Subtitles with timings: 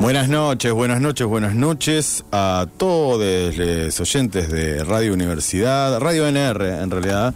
[0.00, 6.82] Buenas noches, buenas noches, buenas noches a todos los oyentes de Radio Universidad, Radio NR
[6.82, 7.34] en realidad.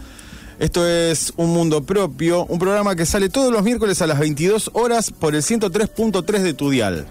[0.61, 4.71] Esto es Un Mundo Propio, un programa que sale todos los miércoles a las 22
[4.75, 7.05] horas por el 103.3 de tu dial.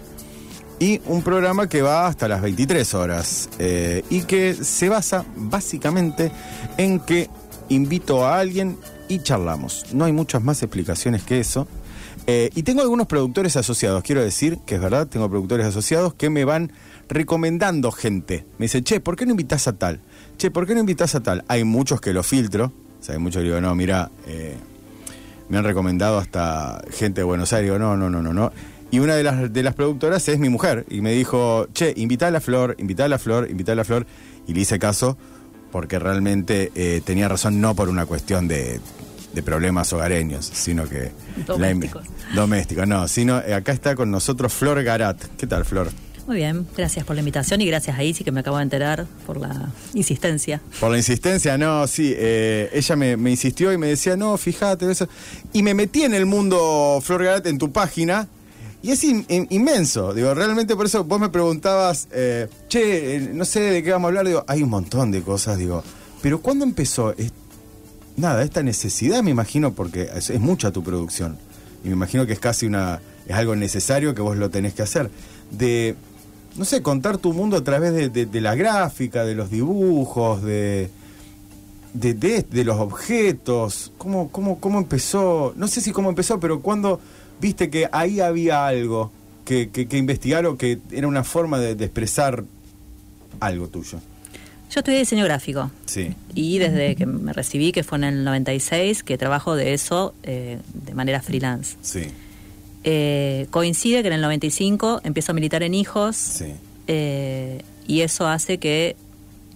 [0.80, 6.32] Y un programa que va hasta las 23 horas eh, y que se basa básicamente
[6.78, 7.30] en que
[7.68, 8.78] invito a alguien
[9.10, 9.88] y charlamos.
[9.92, 11.68] No hay muchas más explicaciones que eso.
[12.28, 16.30] Eh, y tengo algunos productores asociados, quiero decir que es verdad, tengo productores asociados que
[16.30, 16.72] me van
[17.10, 18.46] recomendando gente.
[18.58, 20.00] Me dice, che, ¿por qué no invitas a tal?
[20.38, 21.44] Che, ¿por qué no invitas a tal?
[21.48, 24.56] Hay muchos que lo filtro, o sea, hay muchos que digo, no, mira, eh,
[25.50, 28.52] me han recomendado hasta gente de Buenos Aires, digo, no, no, no, no, no.
[28.92, 32.28] Y una de las, de las productoras es mi mujer, y me dijo, che, invita
[32.28, 34.06] a la flor, invita a la flor, invita a la flor,
[34.48, 35.18] y le hice caso
[35.72, 38.80] porque realmente eh, tenía razón, no por una cuestión de,
[39.34, 41.12] de problemas hogareños, sino que...
[41.48, 42.06] Domésticos.
[42.36, 45.18] Domésticos, no, sino eh, acá está con nosotros Flor Garat.
[45.38, 45.90] ¿Qué tal, Flor?
[46.28, 49.06] Muy bien, gracias por la invitación y gracias a Isi que me acabo de enterar
[49.26, 50.62] por la insistencia.
[50.80, 52.14] Por la insistencia, no, sí.
[52.16, 55.08] eh, ella me, me insistió y me decía, no, fíjate, eso.
[55.52, 58.28] Y me metí en el mundo, Flor Garat, en tu página.
[58.84, 63.20] Y es in- in- inmenso, digo, realmente por eso vos me preguntabas, eh, che, eh,
[63.34, 65.84] no sé de qué vamos a hablar, digo, hay un montón de cosas, digo,
[66.22, 67.12] pero ¿cuándo empezó?
[67.18, 67.32] Es-
[68.18, 71.38] nada, esta necesidad me imagino, porque es, es mucha tu producción,
[71.84, 74.82] y me imagino que es casi una, es algo necesario que vos lo tenés que
[74.84, 75.10] hacer,
[75.52, 75.96] de,
[76.58, 80.90] no sé, contar tu mundo a través de, de- la gráfica, de los dibujos, de,
[81.94, 86.62] de, de, de los objetos, ¿Cómo, cómo, cómo empezó, no sé si cómo empezó, pero
[86.62, 87.00] cuando
[87.40, 89.12] viste que ahí había algo
[89.46, 92.44] que, que, que investigar o que era una forma de, de expresar
[93.40, 94.00] algo tuyo.
[94.74, 99.04] Yo estudié diseño gráfico Sí, y desde que me recibí, que fue en el 96,
[99.04, 101.76] que trabajo de eso eh, de manera freelance.
[101.82, 102.08] sí,
[102.84, 106.54] Eh, coincide que en el 95 empiezo a militar en hijos sí.
[106.88, 108.96] eh, y eso hace que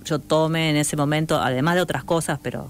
[0.03, 2.69] yo tome en ese momento, además de otras cosas, pero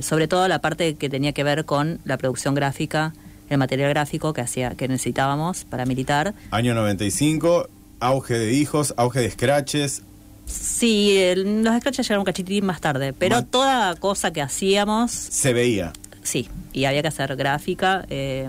[0.00, 3.12] sobre todo la parte que tenía que ver con la producción gráfica,
[3.50, 6.32] el material gráfico que hacía, que necesitábamos para militar.
[6.50, 10.02] Año 95, auge de hijos, auge de scratches.
[10.50, 15.52] Sí, el- los scratches llegaron un cachitín más tarde, pero toda cosa que hacíamos, Se
[15.52, 15.92] veía.
[16.22, 18.04] sí, y había que hacer gráfica.
[18.10, 18.48] eh,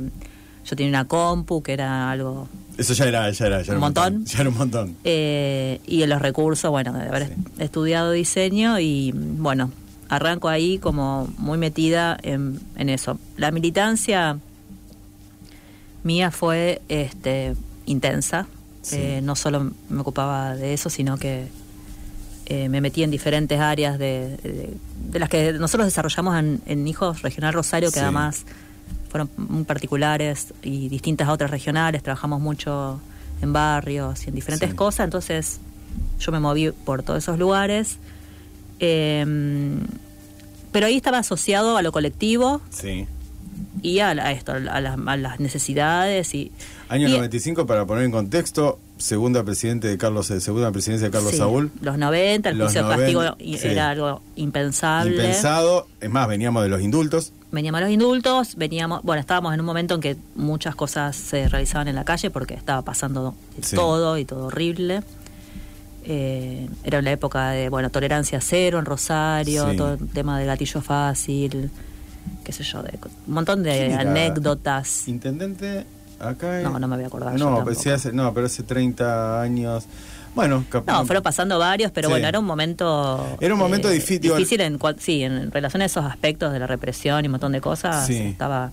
[0.66, 2.48] yo tenía una compu que era algo
[2.78, 4.26] Eso ya era, ya era, ya era Un montón.
[4.26, 4.96] Ya era un montón.
[5.04, 7.34] Eh, y en los recursos, bueno, de haber Sí.
[7.60, 9.72] estudiado diseño y bueno,
[10.10, 13.18] arranco ahí como muy metida en, en eso.
[13.38, 14.38] La militancia
[16.04, 17.56] mía fue este,
[17.86, 18.48] intensa,
[18.84, 18.96] Sí.
[18.98, 21.46] Eh, no solo me ocupaba de eso, sino que
[22.54, 24.74] eh, me metí en diferentes áreas de, de-
[25.12, 28.04] de las que nosotros desarrollamos en, en Hijos Regional Rosario, que Sí.
[28.04, 28.44] además
[29.10, 33.00] fueron muy particulares y distintas a otras regionales, trabajamos mucho
[33.42, 34.76] en barrios y en diferentes Sí.
[34.76, 35.60] cosas, entonces
[36.20, 37.98] yo me moví por todos esos lugares.
[38.80, 39.26] Eh,
[40.72, 43.06] pero ahí estaba asociado a lo colectivo Sí.
[43.82, 46.52] y a, la- a esto, a, las- a las necesidades y...
[46.90, 51.12] Año y- 95, para poner en contexto, segunda presidente de Carlos, eh, segunda presidencia de
[51.12, 51.72] Carlos Sí, Saúl.
[51.82, 53.68] Los 90, el juicio de castigo 90, y- sí.
[53.68, 55.12] era algo impensable.
[55.16, 55.88] Impensado.
[56.00, 57.34] Es más, veníamos de los indultos.
[57.52, 61.50] Veníamos a los indultos, veníamos, bueno, estábamos en un momento en que muchas cosas se
[61.50, 63.76] realizaban en la calle porque estaba pasando de Sí.
[63.76, 65.02] todo y todo horrible.
[66.04, 70.82] Eh, era la época de, bueno, tolerancia cero en Rosario, todo el tema del gatillo
[70.82, 71.70] fácil,
[72.44, 75.08] qué sé yo, de, un montón de anécdotas.
[75.08, 75.86] Intendente
[76.30, 76.62] acá.
[76.62, 79.86] No, no me voy a acordar yo No, sí hace, no, pero hace 30 años.
[80.34, 82.14] Bueno, cap- No, fueron pasando varios, pero Sí.
[82.14, 83.26] bueno, era un momento...
[83.34, 86.60] eh, Era un momento difícil, digo, Difícil en, sí, en relación a esos aspectos de
[86.60, 88.08] la represión y un montón de cosas.
[88.08, 88.18] Sí.
[88.18, 88.72] Estaba...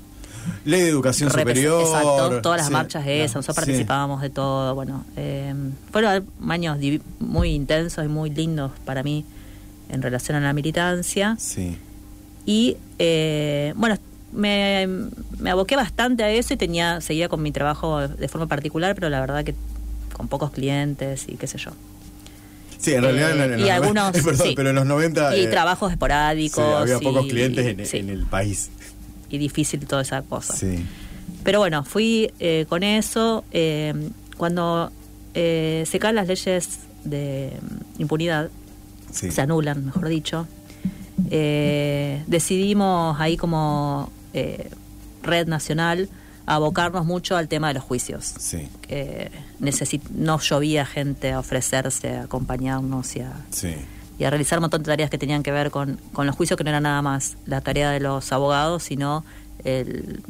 [0.65, 1.83] Ley de educación superior.
[1.83, 3.61] Exacto, todas las Sí, marchas esas, nosotros sí.
[3.73, 4.75] participábamos de todo.
[4.75, 5.53] Bueno, eh,
[5.93, 6.79] fueron años
[7.19, 9.25] muy intensos y muy lindos para mí
[9.91, 11.37] en relación a la militancia.
[11.39, 11.77] Sí.
[12.47, 13.97] Y eh, bueno,
[14.33, 14.87] me,
[15.39, 19.09] me aboqué bastante a eso y tenía seguía con mi trabajo de forma particular, pero
[19.09, 19.55] la verdad que
[20.13, 21.71] con pocos clientes y qué sé yo.
[22.79, 24.53] Sí, en realidad en, Eh, en los y algunos, perdón, sí.
[24.57, 26.65] pero en los 90 Y eh, trabajos esporádicos.
[26.65, 28.71] sí, había pocos clientes en, sí, en el país.
[29.31, 30.55] Y difícil toda esa cosa.
[30.57, 30.85] Sí.
[31.45, 33.45] Pero bueno, fui eh, con eso.
[33.53, 33.95] eh,
[34.37, 34.93] cuando
[35.35, 37.53] eh, se caen las leyes de
[37.97, 38.51] mm, impunidad,
[39.11, 40.47] se anulan, mejor dicho,
[41.31, 44.71] eh, decidimos ahí como eh,
[45.23, 46.09] red nacional
[46.47, 48.35] abocarnos mucho al tema de los juicios.
[48.39, 48.69] Sí.
[48.89, 49.31] Eh,
[50.15, 53.75] no llovía gente a ofrecerse, a acompañarnos y a, Sí.
[54.19, 56.57] y a realizar un montón de tareas que tenían que ver con, con los juicios,
[56.57, 59.25] que no era nada más la tarea de los abogados, sino
[59.65, 60.23] el,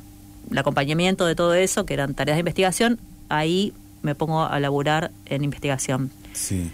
[0.51, 2.99] el acompañamiento de todo eso, que eran tareas de investigación.
[3.29, 3.73] Ahí
[4.03, 6.71] me pongo a laburar en investigación, Sí.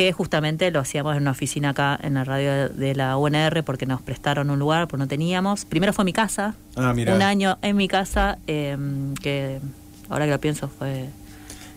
[0.00, 3.84] Que justamente lo hacíamos en una oficina acá en la radio de, la UNR, porque
[3.84, 5.66] nos prestaron un lugar, pues no teníamos.
[5.66, 8.78] Primero fue mi casa, Ah, un año en mi casa, eh,
[9.20, 9.60] que
[10.08, 11.10] ahora que lo pienso fue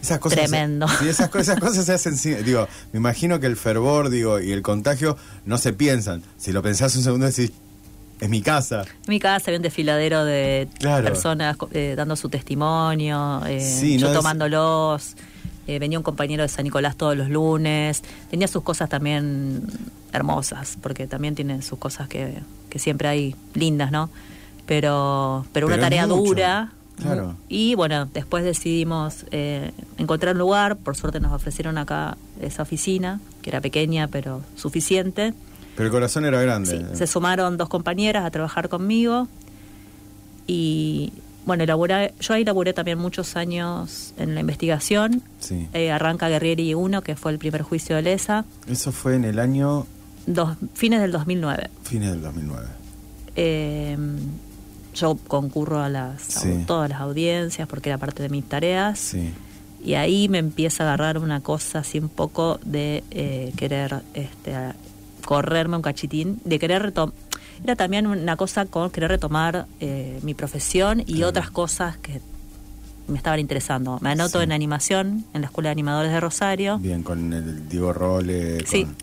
[0.02, 0.88] Esas cosas Tremendo.
[0.88, 2.46] Sí, esas, esas cosas se hacen.
[2.46, 6.24] Digo, me imagino que el fervor, digo, y el contagio no se piensan.
[6.38, 7.52] Si lo pensás un segundo, decís,
[8.22, 8.84] es mi casa.
[8.84, 11.04] En mi casa había un desfiladero de Claro.
[11.04, 15.16] personas eh, dando su testimonio, eh, Sí, yo no es- tomándolos.
[15.68, 18.04] Eh, venía un compañero de San Nicolás todos los lunes.
[18.30, 19.64] Tenía sus cosas también
[20.12, 22.36] hermosas, porque también tiene sus cosas que,
[22.70, 24.10] que siempre hay lindas, ¿no?
[24.66, 26.72] Pero, pero una Pero tarea dura.
[27.02, 27.36] claro.
[27.50, 30.78] Y bueno, después decidimos eh, encontrar un lugar.
[30.78, 35.34] Por suerte nos ofrecieron acá esa oficina, que era pequeña, pero suficiente.
[35.76, 36.70] Pero el corazón era grande.
[36.92, 39.28] Sí, se sumaron dos compañeras a trabajar conmigo
[40.46, 41.12] y
[41.46, 45.22] bueno, elaboré- yo ahí laburé también muchos años en la investigación.
[45.40, 45.68] Sí.
[45.74, 49.40] Eh, arranca Guerrieri 1, que fue el primer juicio de Lesa, Eso fue en el
[49.40, 49.86] año
[50.26, 51.70] dos, fines del 2009.
[51.84, 52.68] fines del 2009.
[53.36, 53.98] Eh,
[54.94, 56.64] yo concurro a las Sí.
[56.68, 59.32] todas las audiencias porque era parte de mis tareas Sí.
[59.84, 64.54] y ahí me empieza a agarrar una cosa así un poco de eh, querer este,
[65.26, 67.16] correrme un cachitín, de querer retomar.
[67.64, 71.30] Era también una cosa con querer retomar eh, mi profesión y Claro.
[71.30, 72.22] otras cosas que
[73.08, 74.00] me estaban interesando.
[74.02, 74.44] Me anoto Sí.
[74.46, 76.78] en animación en la Escuela de Animadores de Rosario.
[76.80, 78.66] Bien, con el Diego Role.
[78.66, 78.86] Sí.
[78.86, 78.96] con-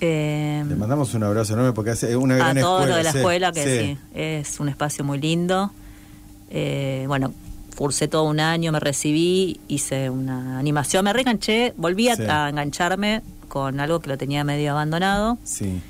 [0.00, 2.90] Eh, Le mandamos un abrazo enorme porque hace una a gran todo escuela.
[2.92, 3.94] lo de la sí, escuela, que sí.
[3.94, 3.98] sí.
[4.14, 5.72] es un espacio muy lindo.
[6.50, 7.32] Eh, bueno,
[7.76, 12.22] cursé todo un año, me recibí, hice una animación, me reenganché, volví a, Sí.
[12.28, 15.80] a engancharme con algo que lo tenía medio abandonado Sí.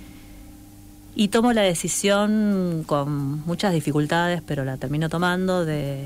[1.19, 5.99] Y tomo la decisión con muchas dificultades, pero la termino tomando de,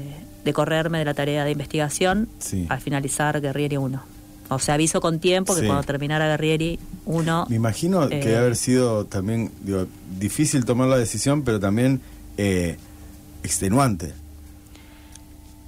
[0.43, 2.67] de correrme de la tarea de investigación Sí.
[2.71, 4.03] al finalizar Guerrieri 1.
[4.49, 5.67] O sea, aviso con tiempo que Sí.
[5.67, 7.47] cuando terminara Guerrieri 1...
[7.51, 9.87] Me imagino que Eh, debe haber sido también digo,
[10.19, 12.01] difícil tomar la decisión, pero también
[12.39, 12.79] eh,
[13.43, 14.15] extenuante.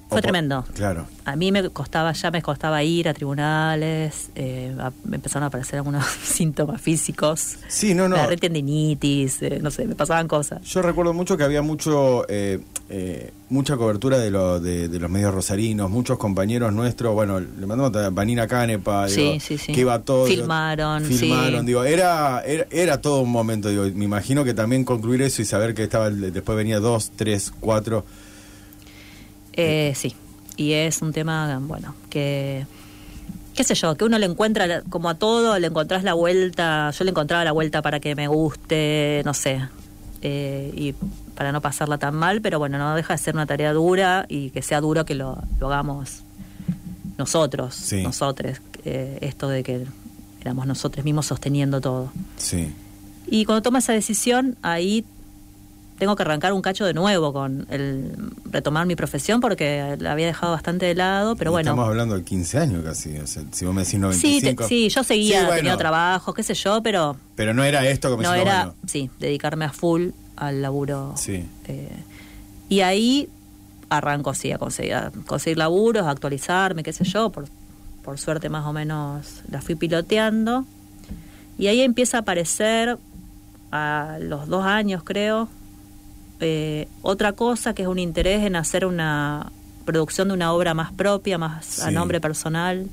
[0.09, 0.63] Fue tremendo.
[0.75, 1.07] Claro.
[1.25, 5.47] A mí me costaba, ya me costaba ir a tribunales, eh, a- me empezaron a
[5.47, 7.57] aparecer algunos síntomas físicos.
[7.67, 8.15] Sí, no, no.
[8.15, 10.61] Me agarré tendinitis, eh, no sé, me pasaban cosas.
[10.63, 12.59] Yo recuerdo mucho que había mucho eh,
[12.89, 17.65] eh, mucha cobertura de, lo, de, de los medios rosarinos, muchos compañeros nuestros, bueno, le
[17.65, 19.73] mandamos a Vanina Canepa, Sí, digo, sí, sí.
[19.73, 20.25] que iba todo.
[20.25, 21.65] digo, Filmaron, filmaron, sí.
[21.65, 25.45] digo, era, era, era todo un momento, digo, me imagino que también concluir eso y
[25.45, 28.05] saber que estaba, después venía dos, tres, cuatro.
[29.55, 30.15] Eh, sí,
[30.57, 32.65] y es un tema, bueno, que,
[33.55, 37.03] qué sé yo, que uno le encuentra, como a todo, le encontrás la vuelta, yo
[37.05, 39.61] le encontraba la vuelta para que me guste, no sé,
[40.21, 40.93] eh, y
[41.35, 44.49] para no pasarla tan mal, pero bueno, no deja de ser una tarea dura y
[44.51, 46.21] que sea duro que lo, lo hagamos
[47.17, 48.03] nosotros, Sí.
[48.03, 49.85] nosotros, eh, esto de que
[50.41, 52.11] éramos nosotros mismos sosteniendo todo.
[52.37, 52.73] Sí.
[53.27, 55.05] Y cuando toma esa decisión, ahí
[55.97, 58.11] tengo que arrancar un cacho de nuevo con el
[58.51, 61.69] retomar mi profesión porque la había dejado bastante de lado, pero Y bueno.
[61.71, 64.63] Estamos hablando de 15 años casi, o sea, si vos me decís Sí, 95.
[64.63, 67.87] te- sí, yo seguía Sí, bueno, teniendo trabajo, qué sé yo, pero Pero no era
[67.87, 71.13] esto como no decís, era, bueno, sí, dedicarme a full al laburo.
[71.15, 71.45] Sí.
[71.67, 71.89] Eh,
[72.67, 73.29] y ahí
[73.89, 77.45] arranco así a conseguir, a conseguir laburos, a actualizarme, qué sé yo, por,
[78.03, 80.65] por suerte más o menos la fui piloteando.
[81.57, 82.97] Y ahí empieza a aparecer,
[83.71, 85.47] a los dos años creo,
[86.39, 89.51] eh, otra cosa que es un interés en hacer una
[89.85, 92.87] producción de una obra más propia, más a nombre personal.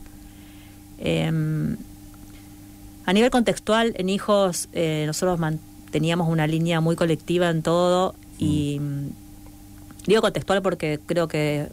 [0.99, 1.77] Em,
[3.07, 5.41] a nivel contextual, en Hijos eh, nosotros
[5.91, 9.09] teníamos una línea muy colectiva en todo y mm,
[10.07, 11.69] digo contextual porque creo que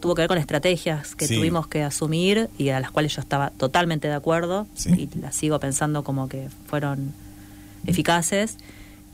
[0.00, 1.36] tuvo que ver con estrategias que Sí.
[1.36, 5.10] tuvimos que asumir y a las cuales yo estaba totalmente de acuerdo Sí.
[5.14, 7.12] y las sigo pensando como que fueron
[7.86, 8.56] eficaces,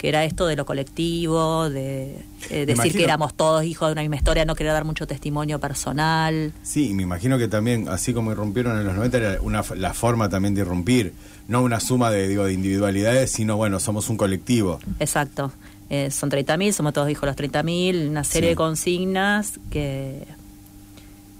[0.02, 2.16] que era esto de lo colectivo, de
[2.50, 2.94] eh, decir imagino.
[2.98, 6.52] que éramos todos hijos de una misma historia, no quería dar mucho testimonio personal.
[6.64, 9.94] Sí, y me imagino que también, así como irrumpieron en los 90, era una, la
[9.94, 11.12] forma también de irrumpir.
[11.46, 14.80] No una suma de, digo, de individualidades, sino, bueno, somos un colectivo.
[14.98, 15.52] Exacto.
[15.88, 18.52] Eh, son 30.000, somos todos hijos de los 30.000, una serie Sí.
[18.52, 20.24] de consignas que,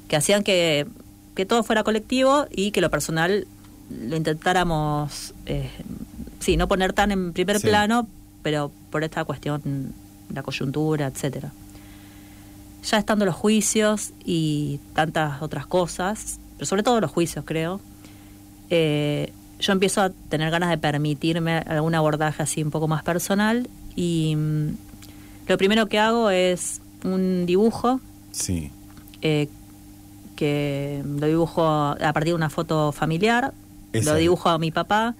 [0.07, 0.87] que hacían que,
[1.35, 3.47] que todo fuera colectivo y que lo personal
[3.91, 5.69] lo intentáramos, eh,
[6.39, 7.67] sí, no poner tan en primer Sí.
[7.67, 8.07] plano,
[8.43, 9.93] pero por esta cuestión,
[10.33, 11.53] la coyuntura, etcétera.
[12.85, 17.81] Ya estando los juicios y tantas otras cosas, pero sobre todo los juicios, creo,
[18.71, 23.69] eh, yo empiezo a tener ganas de permitirme algún abordaje así un poco más personal
[23.95, 24.69] y mm,
[25.49, 28.01] lo primero que hago es un dibujo
[28.33, 28.71] Sí.
[29.21, 29.49] eh,
[30.35, 33.53] que lo dibujo a partir de una foto familiar,
[33.93, 35.15] lo dibujo a mi papá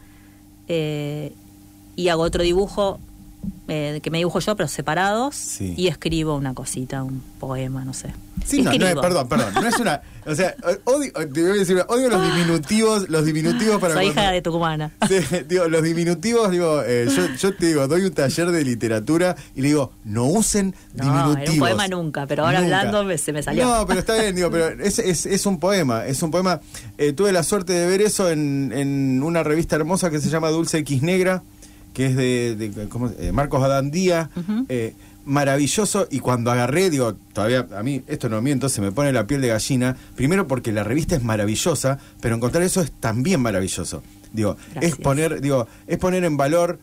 [0.67, 1.33] eh,
[1.95, 2.99] y hago otro dibujo
[3.69, 5.75] eh, que me dibujo yo pero separados Sí.
[5.77, 8.13] y escribo una cosita, un poema, no sé.
[8.45, 9.55] Sí, no, no perdón, perdón.
[9.55, 10.01] No es una.
[10.27, 13.95] O sea, odio, te voy a decir, odio los diminutivos, los diminutivos para.
[13.95, 14.91] Soy cuando- hija de tucumana.
[15.09, 15.17] Sí,
[15.49, 19.61] digo, los diminutivos, digo, eh, yo, yo te digo, doy un taller de literatura y
[19.63, 21.43] le digo, no usen No, diminutivos.
[21.43, 22.79] era un poema nunca, pero ahora Nunca.
[22.81, 23.65] hablando me- se me salió.
[23.65, 26.61] No, pero está bien, digo, pero es, es, es un poema, es un poema.
[26.99, 30.49] Eh, tuve la suerte de ver eso en, en una revista hermosa que se llama
[30.51, 31.43] Dulce X Negra,
[31.95, 34.31] que es de, de- ¿cómo se- eh, Marcos Adandía.
[34.69, 34.95] Eh,
[35.25, 39.27] maravilloso y cuando agarré, digo, todavía a mí esto no miento, se me pone la
[39.27, 44.03] piel de gallina, primero porque la revista es maravillosa, pero encontrar eso es también maravilloso.
[44.33, 44.95] Digo, Gracias.
[44.95, 46.81] es poner, digo, es poner en valor,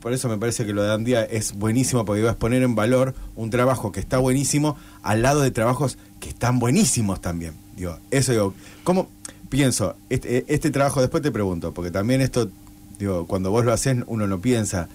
[0.00, 2.74] por eso me parece que lo de Andía es buenísimo, porque digo, es poner en
[2.76, 7.54] valor un trabajo que está buenísimo al lado de trabajos que están buenísimos también.
[7.76, 9.08] Digo, eso digo, ¿cómo
[9.48, 9.96] pienso?
[10.10, 12.50] Este, este trabajo, después te pregunto, porque también esto,
[13.00, 14.88] digo, cuando vos lo haces, uno no piensa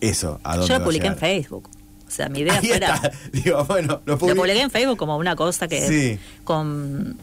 [0.00, 1.16] eso, a dónde Yo lo publiqué en.
[1.16, 1.68] Facebook.
[2.06, 2.94] O sea, mi idea Ahí fuera...
[2.96, 3.12] está.
[3.32, 4.60] Digo, bueno, lo Lo publiqué.
[4.60, 6.18] en Facebook como una cosa que Sí.
[6.44, 7.16] con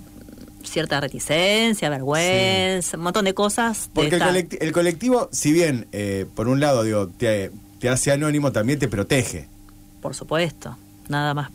[0.64, 3.88] cierta reticencia, vergüenza, un montón de cosas.
[3.88, 7.52] de Porque el, esta- colect- el colectivo, si bien, eh, por un lado, digo, te,
[7.80, 9.48] te hace anónimo, también te protege.
[10.02, 10.78] Por supuesto.
[11.10, 11.50] Nada más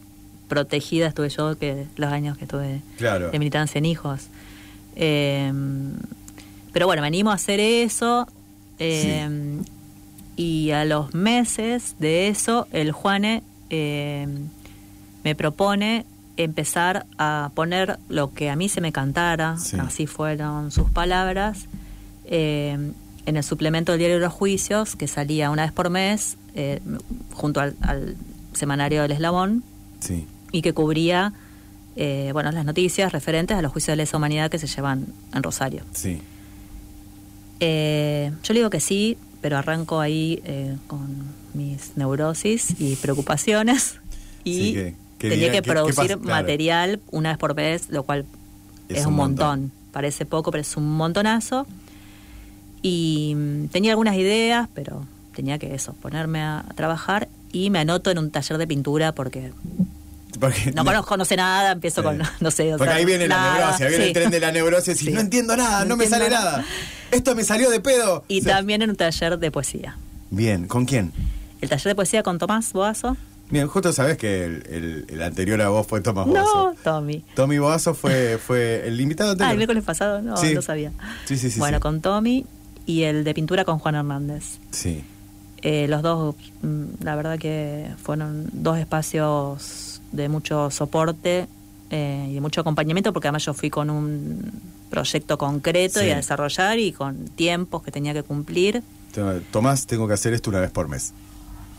[0.49, 3.31] protegida estuve yo que los años que estuve Claro.
[3.31, 4.23] de militancia en hijos.
[4.97, 5.53] Eh,
[6.73, 8.27] pero bueno, me animo a hacer eso.
[8.79, 9.61] Eh,
[10.37, 14.27] Y a los meses de eso, el Juane eh,
[15.25, 16.05] me propone
[16.37, 19.77] empezar a poner lo que a mí se me cantara, Sí.
[19.81, 21.67] así fueron sus palabras,
[22.27, 22.93] eh,
[23.27, 26.81] en el suplemento del diario de los juicios, que salía una vez por mes, eh,
[27.33, 28.15] junto al, al
[28.55, 29.65] semanario del Eslabón,
[30.01, 30.25] Sí.
[30.53, 31.33] y que cubría
[31.97, 35.43] eh, bueno, las noticias referentes a los juicios de lesa humanidad que se llevan en
[35.43, 35.83] Rosario.
[35.93, 36.21] Sí.
[37.61, 41.01] Eh, yo le digo que sí, pero arranco ahí eh, con
[41.55, 43.99] mis neurosis y preocupaciones
[44.45, 46.21] y Sí, que- que tenía que producir claro.
[46.21, 48.25] material una vez por mes, lo cual
[48.89, 49.73] es, un montón.
[49.91, 51.67] Parece poco, pero es un montonazo.
[52.83, 57.81] Y mm, tenía algunas ideas, pero tenía que eso, ponerme a, a trabajar y me
[57.81, 59.51] anoto en un taller de pintura porque
[60.41, 62.07] Porque- no conozco, no sé nada, empiezo Sí.
[62.07, 64.41] con, no sé, o Porque sea, ahí viene la neurosis, ahí viene el tren de
[64.41, 65.11] la neurosis y Sí.
[65.13, 66.51] no entiendo nada, no, No me sale nada.
[66.59, 66.65] nada.
[67.11, 68.25] Esto me salió de pedo.
[68.29, 69.97] Y O sea, también en un taller de poesía.
[70.31, 71.13] Bien, ¿con quién?
[71.61, 73.17] El taller de poesía con Tomás Boazo.
[73.51, 76.75] Bien, justo sabés que el, el- el anterior a vos fue Tomás No, Boazo.
[76.85, 77.25] Tommy.
[77.35, 79.53] Tommy Boazo fue, fue el invitado Ah, anterior.
[79.53, 80.93] el miércoles pasado, no, no sabía.
[81.25, 81.59] Sí, sí, sí.
[81.59, 82.45] bueno, con Tommy
[82.85, 84.59] y el de pintura con Juan Hernández.
[84.71, 85.03] Sí.
[85.63, 91.47] Eh, los dos, mm, la verdad que fueron dos espacios de mucho soporte
[91.91, 94.51] eh, y de mucho acompañamiento, porque además yo fui con un
[94.91, 96.07] proyecto concreto Sí.
[96.07, 98.83] y a desarrollar y con tiempos que tenía que cumplir.
[99.51, 101.13] Tomás, tengo que hacer esto una vez por mes.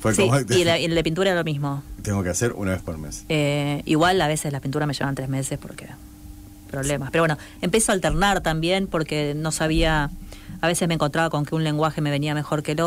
[0.01, 1.83] Fue Sí, como- y, la- y de pintura era lo mismo.
[2.01, 3.23] Tengo que hacer una vez por mes.
[3.29, 5.87] Eh, igual a veces las pinturas me llevan tres meses porque
[6.69, 7.09] problemas.
[7.11, 10.09] Pero bueno, empiezo a alternar también porque no sabía,
[10.61, 12.83] a veces me encontraba con que un lenguaje me venía mejor que el Sí.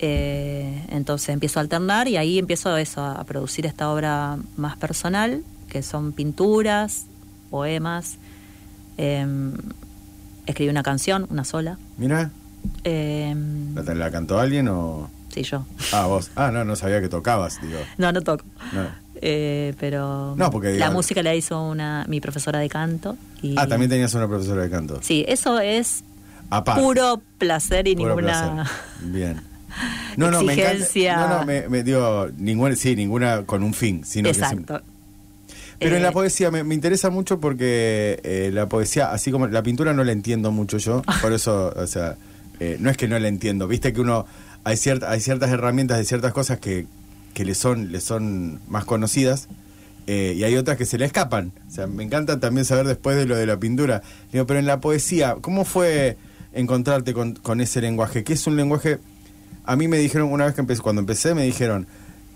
[0.00, 5.42] Eh, entonces empiezo a alternar y ahí empiezo eso, a producir esta obra más personal,
[5.68, 7.06] que son pinturas,
[7.50, 8.16] poemas.
[8.96, 9.26] Eh,
[10.46, 11.78] escribí una canción, una sola.
[11.96, 12.30] Mira,
[12.84, 13.34] Eh,
[13.74, 15.08] ¿la, la cantó alguien o...?
[15.32, 15.64] sí, yo.
[15.92, 16.30] Ah, vos.
[16.36, 17.78] Ah, no, no sabía que tocabas, digo.
[17.96, 18.44] No, no toco.
[18.72, 18.86] No.
[19.20, 23.16] Eh, pero No, porque la música la hizo una mi profesora de canto.
[23.42, 25.00] Y, Ah, también tenías una profesora de canto.
[25.02, 26.02] Sí, eso es
[26.50, 26.80] Aparte.
[26.80, 28.64] puro placer y Puro ninguna...
[28.64, 28.76] placer.
[29.10, 29.40] Bien.
[30.16, 30.86] No, no, me encanta.
[31.16, 34.82] No, no, me, me digo, ninguna, sí, ninguna con un fin, sino que Exacto.
[35.78, 39.46] Pero en Eh, la poesía me, me interesa mucho porque eh, la poesía, así como
[39.46, 42.16] la pintura no la entiendo mucho yo, por eso, o sea,
[42.58, 44.26] eh, no es que no la entiendo, viste que uno
[44.64, 46.86] hay, cierta, hay ciertas herramientas de ciertas cosas que,
[47.32, 49.48] que le, son, le son más conocidas
[50.08, 51.52] eh, y hay otras que se le escapan.
[51.68, 54.02] O sea, me encanta también saber después de lo de la pintura.
[54.32, 56.16] Digo, pero en la poesía, ¿cómo fue
[56.54, 58.24] encontrarte con, con ese lenguaje?
[58.24, 58.98] Que es un lenguaje...
[59.68, 61.86] A mí me dijeron, una vez que empecé, cuando empecé, me dijeron,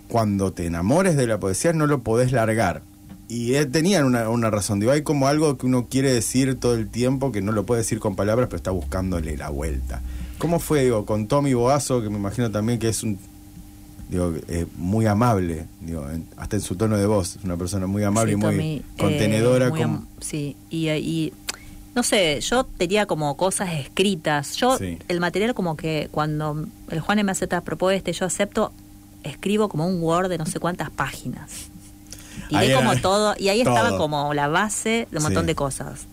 [0.07, 2.83] cuando te enamores de la poesía no lo podés largar.
[3.27, 4.79] Y eh, tenían una, una razón.
[4.79, 7.81] Digo, hay como algo que uno quiere decir todo el tiempo, que no lo puede
[7.81, 10.01] decir con palabras, pero está buscándole la vuelta.
[10.37, 13.17] ¿Cómo fue, digo, con Tommy Boazo, que me imagino también que es un
[14.09, 17.87] digo, eh, muy amable, digo, en- hasta en su tono de voz, es una persona
[17.87, 19.69] muy amable Sí, y muy Tommy, eh, contenedora.
[19.69, 19.81] muy
[20.19, 21.33] sí, y, y
[21.95, 24.55] no sé, yo tenía como cosas escritas.
[24.55, 24.97] Yo, Sí.
[25.07, 28.71] el material como que cuando el Juan me hace esta propuesta y yo acepto,
[29.23, 31.67] escribo como un Word de no sé cuántas páginas.
[32.49, 33.97] Y Ahí de como todo, y ahí estaba todo.
[33.99, 35.47] como la base de un montón Sí.
[35.47, 36.07] de cosas.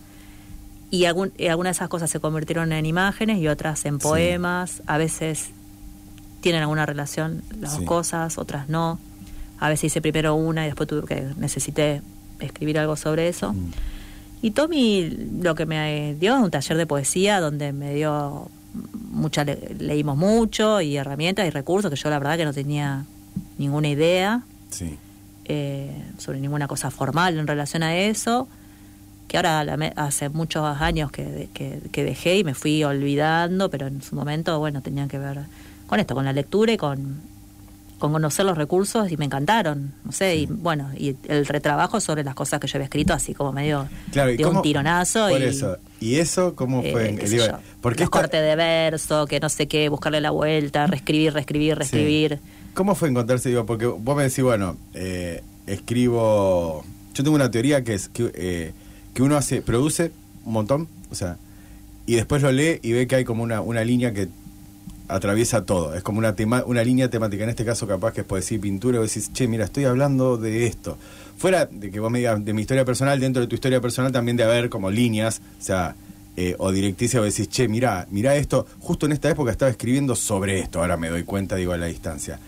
[0.91, 4.03] Y, algún, y algunas de esas cosas se convirtieron en imágenes y otras en Sí.
[4.07, 4.81] poemas.
[4.87, 5.49] A veces
[6.41, 8.99] tienen alguna relación las dos cosas, otras no.
[9.59, 12.01] A veces hice primero una y después tuve que necesité
[12.39, 13.53] escribir algo sobre eso.
[13.53, 13.71] Mm.
[14.41, 15.09] Y Tommy
[15.41, 18.47] lo que me dio es un taller de poesía donde me dio
[19.11, 23.05] mucha le- leímos mucho y herramientas y recursos que yo la verdad que no tenía
[23.57, 24.97] ninguna idea Sí.
[25.45, 28.47] eh, sobre ninguna cosa formal en relación a eso
[29.27, 33.69] que ahora la me- hace muchos años que, que, que dejé y me fui olvidando
[33.69, 35.41] pero en su momento bueno tenían que ver
[35.87, 37.19] con esto con la lectura y con
[38.01, 42.25] con conocer los recursos y me encantaron no sé y bueno y el retrabajo sobre
[42.25, 45.39] las cosas que yo había escrito así como medio Claro, ¿y de un tironazo Por
[45.39, 45.77] y eso.
[46.01, 47.17] ¿Y eso cómo eh, fue?
[47.27, 47.45] sé Digo,
[47.79, 51.77] porque los esta- cortes de verso, que no sé qué, buscarle la vuelta, reescribir, reescribir,
[51.77, 52.39] reescribir.
[52.73, 53.49] ¿Cómo fue encontrarse?
[53.49, 56.83] Digo, porque vos me decís, bueno, eh, escribo.
[57.13, 58.73] Yo tengo una teoría que es que, eh,
[59.13, 60.11] que uno hace, produce
[60.45, 61.37] un montón, o sea,
[62.05, 64.27] y después lo lee y ve que hay como una, una línea que
[65.11, 65.93] atraviesa todo.
[65.95, 67.43] Es como una, una línea temática.
[67.43, 68.99] En este caso, capaz que es poesía y pintura.
[68.99, 70.97] Y decís, che, mira, estoy hablando de esto.
[71.37, 74.11] Fuera de que vos me digas de mi historia personal, dentro de tu historia personal
[74.11, 75.95] también de haber como líneas, o sea,
[76.37, 78.65] eh, o directricia, o decís, che, mira, mira esto.
[78.79, 80.79] Justo en esta época estaba escribiendo sobre esto.
[80.79, 82.39] Ahora me doy cuenta, digo, a la distancia.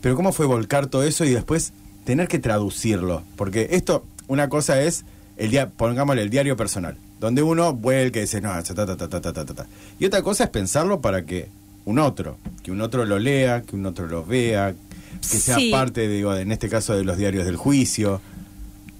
[0.00, 1.72] Pero, ¿cómo fue volcar todo eso y después
[2.04, 3.22] tener que traducirlo?
[3.36, 5.04] Porque esto, una cosa es,
[5.36, 9.08] el día, pongámosle, el diario personal donde uno vuelve y dice, no, ta, ta, ta,
[9.08, 9.66] ta, ta, ta, ta.
[10.00, 11.48] Y otra cosa es pensarlo para que
[11.84, 14.74] un otro, que un otro lo lea, que un otro lo vea,
[15.20, 15.70] que sea Sí.
[15.70, 18.20] parte, digo, en este caso de los diarios del juicio.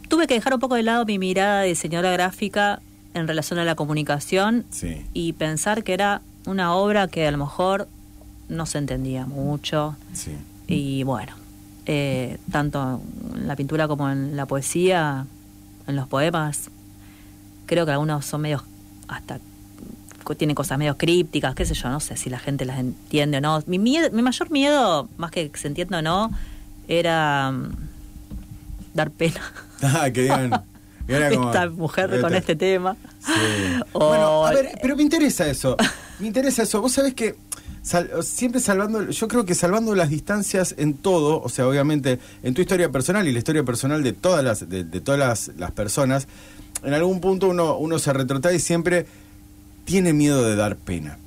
[0.09, 2.81] Tuve que dejar un poco de lado mi mirada de diseñadora gráfica
[3.15, 5.05] en relación a la comunicación Sí.
[5.15, 7.89] y pensar que era una obra que a lo mejor
[8.49, 9.97] no se entendía mucho.
[10.13, 10.33] Sí.
[10.67, 11.33] Y bueno,
[11.87, 13.01] eh, tanto
[13.35, 15.27] en la pintura como en la poesía,
[15.87, 16.71] en los poemas,
[17.67, 18.63] creo que algunos son medios
[19.09, 19.39] hasta
[20.37, 23.41] tienen cosas medio crípticas, qué sé yo, no sé si la gente las entiende o
[23.41, 23.63] no.
[23.67, 26.31] Mi, miedo, mi mayor miedo, más que se entienda o no,
[26.89, 27.73] era mm,
[28.95, 29.41] dar pena.
[29.85, 30.63] Ah, que digan.
[31.09, 32.97] era como- Esta mujer con este tema.
[33.25, 33.33] Sí.
[33.93, 35.77] O- Bueno, a ver, pero me interesa eso.
[36.21, 36.81] Me interesa eso.
[36.81, 37.35] Vos sabés que
[37.83, 42.55] sal- siempre salvando, yo creo que salvando las distancias en todo, o sea, obviamente en
[42.55, 45.73] tu historia personal y la historia personal de todas las, de, de todas las, las
[45.73, 46.29] personas,
[46.85, 49.07] en algún punto uno, uno se retrotrae y siempre
[49.85, 51.19] tiene miedo de dar pena.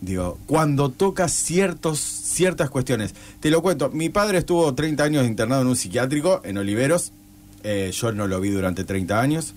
[0.00, 3.14] Digo, cuando toca ciertos, ciertas cuestiones.
[3.40, 7.12] Te lo cuento, mi padre estuvo 30 años internado en un psiquiátrico en Oliveros.
[7.62, 9.54] Eh, yo no lo vi durante 30 años.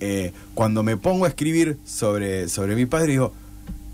[0.00, 3.32] Eh, cuando me pongo a escribir sobre, sobre mi padre, digo,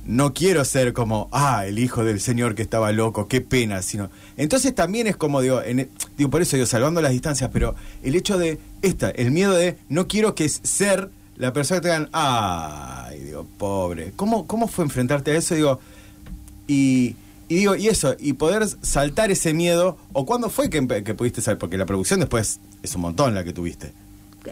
[0.04, 4.10] no quiero ser como, ah, el hijo del señor que estaba loco, qué pena, sino...
[4.36, 8.16] Entonces también es como, digo, en- digo por eso digo, salvando las distancias, pero el
[8.16, 12.08] hecho de, esta, el miedo de, no quiero que ser la persona que te digan,
[12.12, 14.12] ay, digo, pobre.
[14.16, 15.54] ¿Cómo, ¿Cómo fue enfrentarte a eso?
[15.54, 15.80] Digo,
[16.66, 17.16] y,
[17.48, 21.40] y digo, y eso, y poder saltar ese miedo, o cuándo fue que, que pudiste
[21.40, 23.92] salir, porque la producción después es un montón la que tuviste.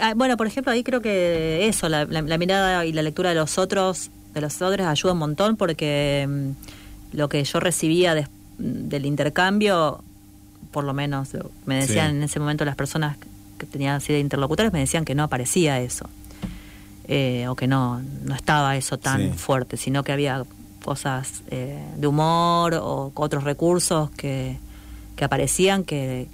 [0.00, 3.30] Ah, Bueno, por ejemplo, ahí creo que eso, la, la- la mirada y la lectura
[3.30, 8.14] de los otros, de los otros ayuda un montón porque mm, lo que yo recibía
[8.58, 10.02] del intercambio,
[10.70, 11.30] por lo menos
[11.66, 12.16] me decían Sí.
[12.18, 13.16] en ese momento las personas
[13.58, 16.08] que tenían así de interlocutores, me decían que no aparecía eso.
[17.12, 19.36] Eh, o que no, no estaba eso tan Sí.
[19.36, 20.44] fuerte, sino que había
[20.84, 24.58] cosas eh, de humor o otros recursos que,
[25.16, 26.28] que aparecían que,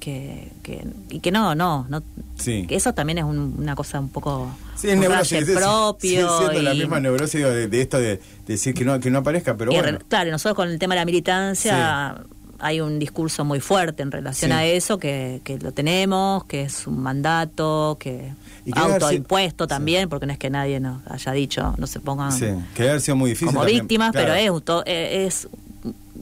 [0.00, 2.02] que, que- y que no, no, no
[2.38, 2.66] Sí.
[2.66, 5.44] que eso también es un- una cosa un poco Sí, es un neurosis.
[5.50, 9.18] propio siendo la misma neurosis de, de esto de, de decir que no, que no
[9.18, 9.98] aparezca, pero bueno.
[9.98, 12.22] re- claro, nosotros con el tema de la militancia
[12.58, 14.56] hay un discurso muy fuerte en relación Sí.
[14.56, 18.32] a eso, que, que lo tenemos, que es un mandato, que
[18.64, 19.68] Y autoimpuesto Sí.
[19.68, 23.00] también, porque no es que nadie nos haya dicho, no se pongan Sí, que haber
[23.00, 23.48] sido muy difícil.
[23.48, 24.28] como también, víctimas, claro.
[24.34, 25.48] pero es, to- eh, es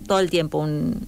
[0.07, 1.07] todo el tiempo un,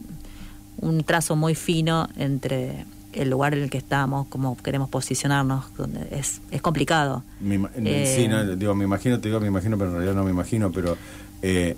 [0.79, 6.07] un trazo muy fino entre el lugar en el que estamos, cómo queremos posicionarnos, donde
[6.13, 7.23] es, es complicado.
[7.41, 10.25] Me Eh, sí, no, digo, me imagino, te digo, me imagino, pero en realidad no
[10.25, 10.97] me imagino, pero
[11.43, 11.77] eh,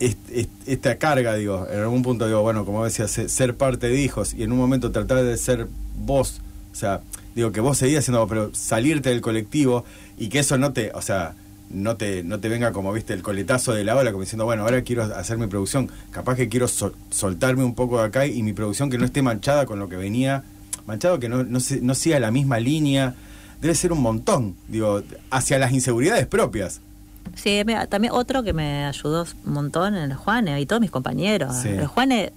[0.00, 3.88] est- est- esta carga, digo, en algún punto digo, bueno, como decía, se- ser parte
[3.88, 6.40] de hijos y en un momento tratar de ser vos,
[6.72, 7.00] o sea,
[7.34, 9.84] digo que vos seguías siendo vos, pero salirte del colectivo
[10.18, 11.34] y que eso no te, o sea,
[11.70, 14.62] no te, no te venga como viste el coletazo de la ola, como diciendo, bueno,
[14.62, 18.42] ahora quiero hacer mi producción, capaz que quiero sol- soltarme un poco de acá y
[18.42, 20.44] mi producción que no esté manchada con lo que venía,
[20.86, 23.14] manchado que no, no, se- no siga la misma línea,
[23.60, 26.80] debe ser un montón, digo, hacia las inseguridades propias.
[27.34, 30.90] Sí, mira, también otro que me ayudó un montón en el Juane y todos mis
[30.90, 31.56] compañeros.
[31.62, 31.68] Sí.
[31.70, 32.32] El Juane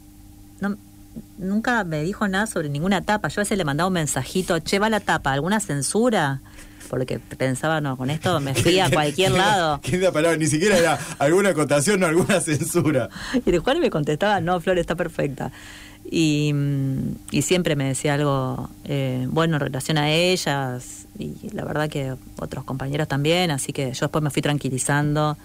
[1.38, 3.28] nunca me dijo nada sobre ninguna tapa.
[3.28, 6.42] Yo a veces le mandaba un mensajito, che, va la tapa, ¿alguna censura?
[6.90, 9.82] Porque pensaba, no, con esto me fui a cualquier lado.
[9.82, 10.38] ¿Qué la palabra?
[10.38, 13.10] Ni siquiera era alguna acotación o alguna censura.
[13.46, 15.52] Y el Juan me contestaba, no, Flor, está perfecta.
[16.10, 21.66] Y, mm, y siempre me decía algo eh, bueno en relación a ellas y la
[21.66, 25.38] verdad que otros compañeros también, así que yo después me fui tranquilizando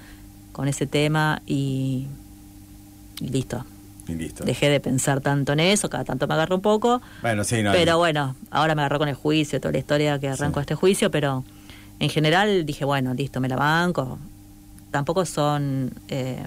[0.52, 2.06] con ese tema y,
[3.20, 3.64] y listo.
[4.12, 4.44] Y listo.
[4.44, 7.72] Dejé de pensar tanto en eso, cada tanto me agarro un poco, Bueno, sí, no.
[7.72, 10.62] pero bueno, ahora me agarró con el juicio, toda la historia que arranco Sí.
[10.62, 11.44] este juicio, pero
[11.98, 14.18] en general dije, bueno, listo, me la banco.
[14.90, 15.90] Tampoco son...
[16.08, 16.42] eh,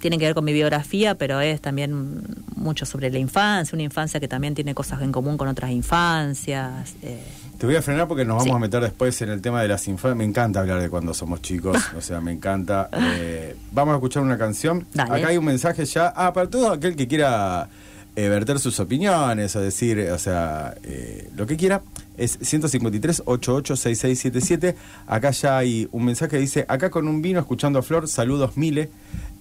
[0.00, 2.22] tienen que ver con mi biografía, pero es también
[2.54, 6.94] mucho sobre la infancia, una infancia que también tiene cosas en común con otras infancias.
[7.02, 7.20] eh,
[7.58, 8.50] Te voy a frenar porque nos vamos Sí.
[8.52, 10.16] a meter después en el tema de las infancias.
[10.16, 12.88] Me encanta hablar de cuando somos chicos, o sea, me encanta.
[12.92, 14.86] Eh, vamos a escuchar una canción.
[14.94, 15.16] Dale.
[15.16, 16.12] Acá hay un mensaje ya.
[16.14, 17.68] Ah, para todo aquel que quiera
[18.14, 21.82] eh, verter sus opiniones o decir, o sea, eh, lo que quiera.
[22.16, 24.74] Es 153 886677
[25.06, 28.56] Acá ya hay un mensaje que dice: Acá con un vino escuchando a Flor, saludos
[28.56, 28.90] mile.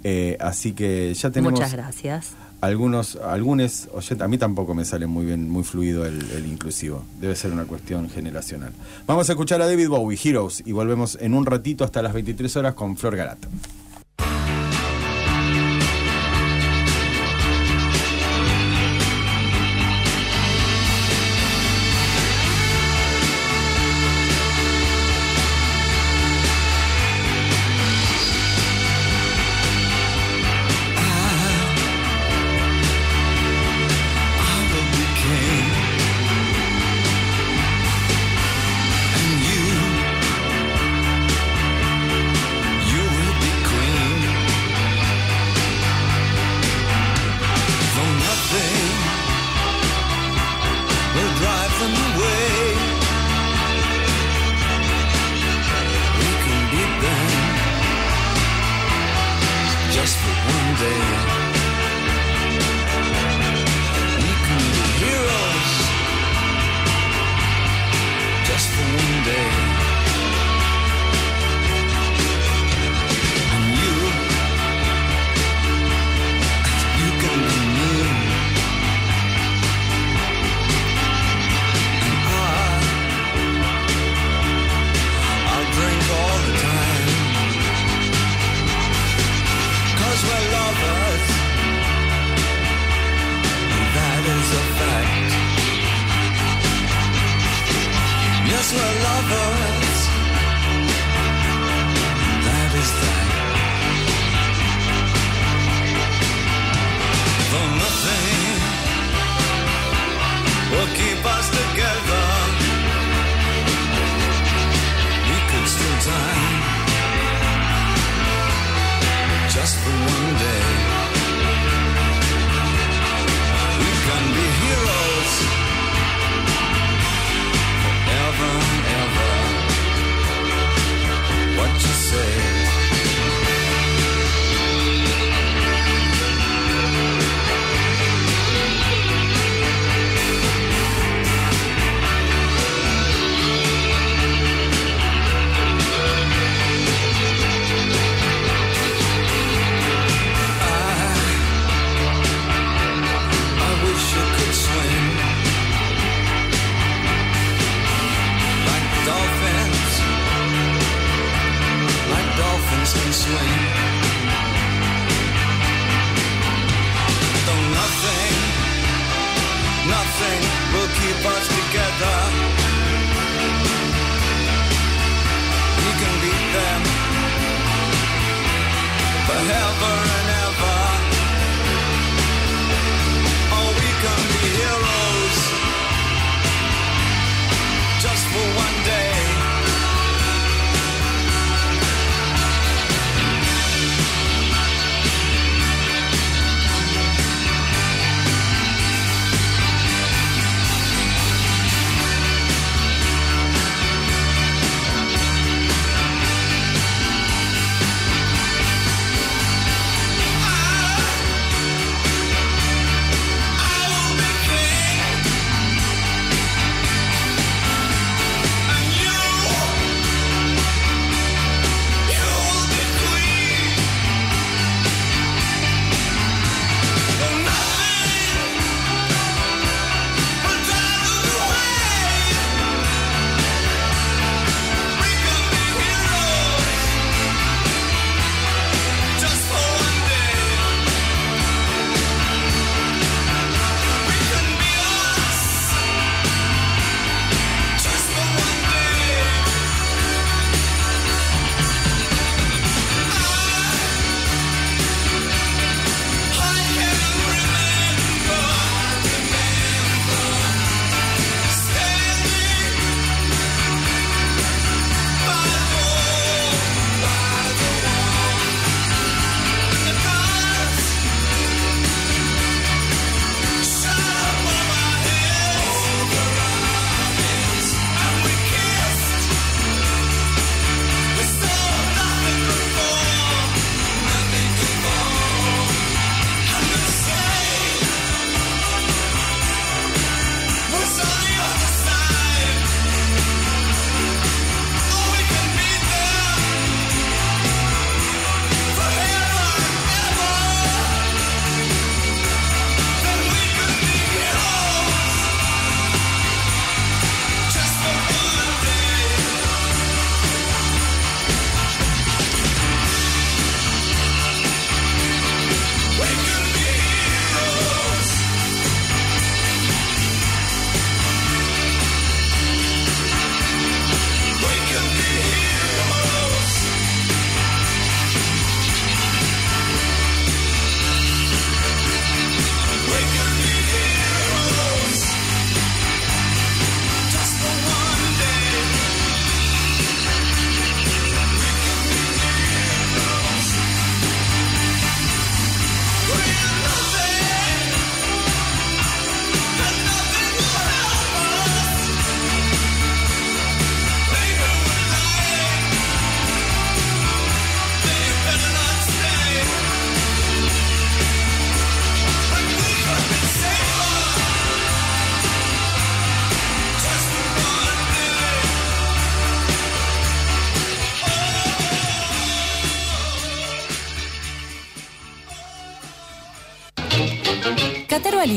[0.04, 2.32] Eh, así que ya tenemos muchas gracias.
[2.62, 7.04] Algunos, algunos oyentes, a mí tampoco me sale muy bien, muy fluido el, inclusivo.
[7.20, 8.74] Debe ser una cuestión generacional.
[9.06, 12.56] Vamos a escuchar a David Bowie, Heroes, y volvemos en un ratito hasta las 23
[12.58, 13.40] horas con Flor Garat.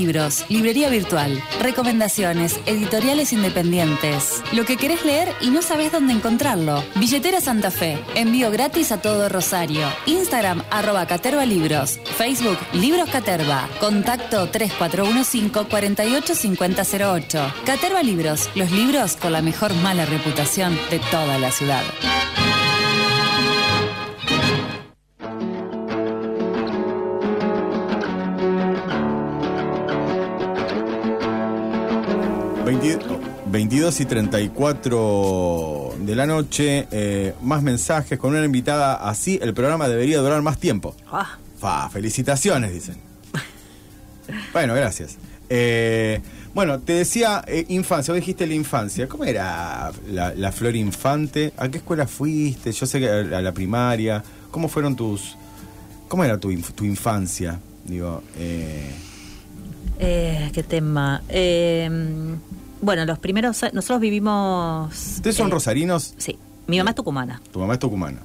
[0.01, 6.83] Libros, librería virtual, recomendaciones, editoriales independientes, lo que querés leer y no sabés dónde encontrarlo.
[6.95, 9.87] Billetera Santa Fe, envío gratis a todo Rosario.
[10.07, 17.55] Instagram arroba Caterva Libros, Facebook Libros Caterva, contacto 3415 485008.
[17.67, 21.83] Caterva Libros, los libros con la mejor mala reputación de toda la ciudad.
[33.81, 39.89] 22 y 34 de la noche, eh, más mensajes con una invitada así, el programa
[39.89, 40.95] debería durar más tiempo.
[41.11, 42.97] Ah, Fa, felicitaciones, dicen.
[44.53, 45.17] bueno, gracias.
[45.49, 46.21] Eh,
[46.53, 49.09] bueno, te decía eh, infancia, vos dijiste la infancia.
[49.09, 51.55] ¿Cómo era la, la Flor Infante?
[51.57, 52.73] ¿A qué escuela fuiste?
[52.73, 54.23] Yo sé que a a la primaria.
[54.51, 55.39] ¿Cómo fueron tus...
[56.07, 57.59] ¿Cómo era tu, tu infancia?
[57.87, 58.91] Digo, eh,
[59.99, 61.23] eh, qué tema.
[62.81, 63.61] Eh, bueno, los primeros.
[63.73, 64.95] Nosotros vivimos.
[65.17, 66.15] ¿Ustedes son eh, rosarinos?
[66.19, 66.39] Sí.
[66.67, 67.41] Mi mamá es tucumana.
[67.53, 68.19] Tu mamá es tucumana.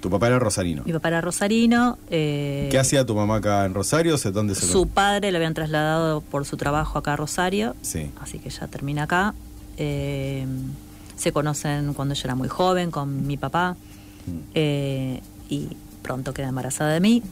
[0.00, 0.82] Tu papá era rosarino.
[0.86, 1.98] Mi papá era rosarino.
[2.10, 4.16] eh, ¿Qué hacía tu mamá acá en Rosario?
[4.16, 7.76] ¿Dónde se Su padre lo habían trasladado por su trabajo acá a Rosario.
[7.82, 8.10] Sí.
[8.20, 9.34] Así que ya termina acá.
[9.76, 10.46] Eh,
[11.16, 13.76] se conocen cuando ella era muy joven con mi papá.
[14.26, 14.38] Mm.
[14.54, 15.68] eh, y
[16.02, 17.22] pronto queda embarazada de mí.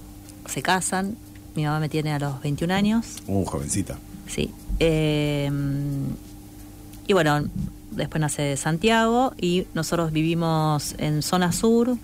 [0.47, 1.17] Se casan.
[1.55, 3.17] Mi mamá me tiene a los 21 años.
[3.27, 3.99] Uh, jovencita.
[4.29, 4.51] Sí.
[7.09, 7.49] Y bueno,
[7.91, 11.97] después nace Santiago y nosotros vivimos en zona sur.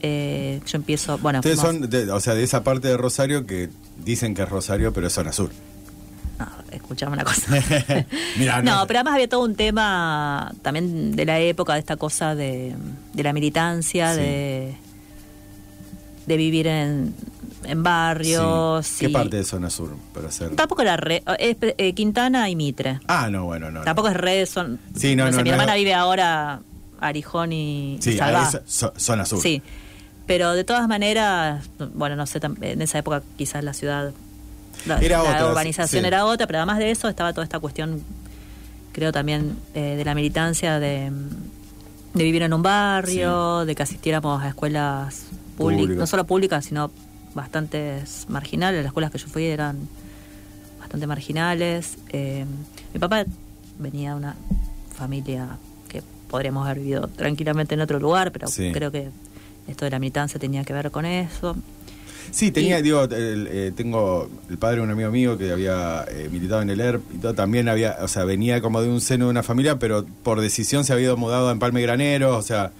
[0.00, 3.46] Eh, yo empiezo, bueno, Ustedes fuimos- son, de- o sea, de esa parte de Rosario
[3.46, 3.70] que
[4.04, 5.50] dicen que es Rosario, pero es zona sur.
[6.38, 7.46] No, escuchame una cosa.
[8.36, 8.86] Mirá, no, no.
[8.86, 12.74] pero además había todo un tema también de la época, de esta cosa de,
[13.14, 14.20] de la militancia, Sí.
[14.20, 14.74] de,
[16.26, 17.14] de vivir en,
[17.64, 18.86] en barrios.
[18.86, 19.06] Sí.
[19.06, 20.54] ¿Qué y- parte de zona sur para hacer?
[20.56, 23.00] Tampoco era re, es, eh, Quintana y Mitre.
[23.06, 23.80] Ah, no, bueno, no.
[23.80, 23.84] no.
[23.84, 24.78] Tampoco es red, son.
[24.96, 26.60] Sí, no, sé, no, Mi hermana vive ahora
[27.00, 28.48] Arijón y Sí, Salvá.
[28.48, 29.40] es zo- zona sur.
[29.40, 29.62] Sí,
[30.26, 34.12] pero de todas maneras, bueno, no sé, en esa época quizás la ciudad,
[34.86, 36.06] la, Era la otra, urbanización sí.
[36.06, 38.02] era otra, pero además de eso estaba toda esta cuestión,
[38.92, 41.10] creo también, eh, de la militancia de,
[42.14, 45.26] de vivir en un barrio, de que asistiéramos a escuelas
[45.58, 45.96] Públicas.
[45.96, 46.90] no solo públicas, sino
[47.34, 48.82] bastantes marginales.
[48.82, 49.76] Las escuelas que yo fui eran
[50.78, 51.96] bastante marginales.
[52.10, 52.44] Eh,
[52.92, 53.24] mi papá
[53.78, 54.36] venía de una
[54.96, 58.70] familia que podríamos haber vivido tranquilamente en otro lugar, pero Sí.
[58.72, 59.08] creo que
[59.66, 61.56] esto de la militancia tenía que ver con eso.
[62.30, 66.04] Sí, tenía, Y- digo, el, eh, tengo el padre de un amigo mío que había
[66.08, 69.00] eh, militado en el ERP y todo, también había, o sea, venía como de un
[69.00, 72.72] seno de una familia, pero por decisión se había mudado en Palme Granero, o sea,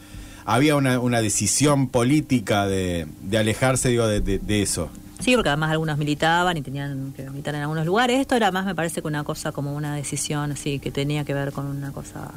[0.44, 4.90] había una, una decisión política de, de alejarse, digo, de, de- de eso.
[5.20, 8.20] Sí, porque además algunos militaban y tenían que militar en algunos lugares.
[8.20, 11.32] Esto era más, me parece, que una cosa como una decisión así, que tenía que
[11.32, 12.30] ver con una cosa,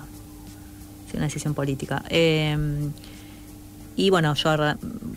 [1.12, 2.04] sí, una decisión política.
[2.10, 2.56] Eh,
[3.98, 4.56] y bueno, yo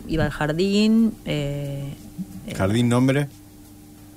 [0.07, 1.13] iba al jardín.
[1.25, 1.93] eh,
[2.57, 3.27] Jardín nombre,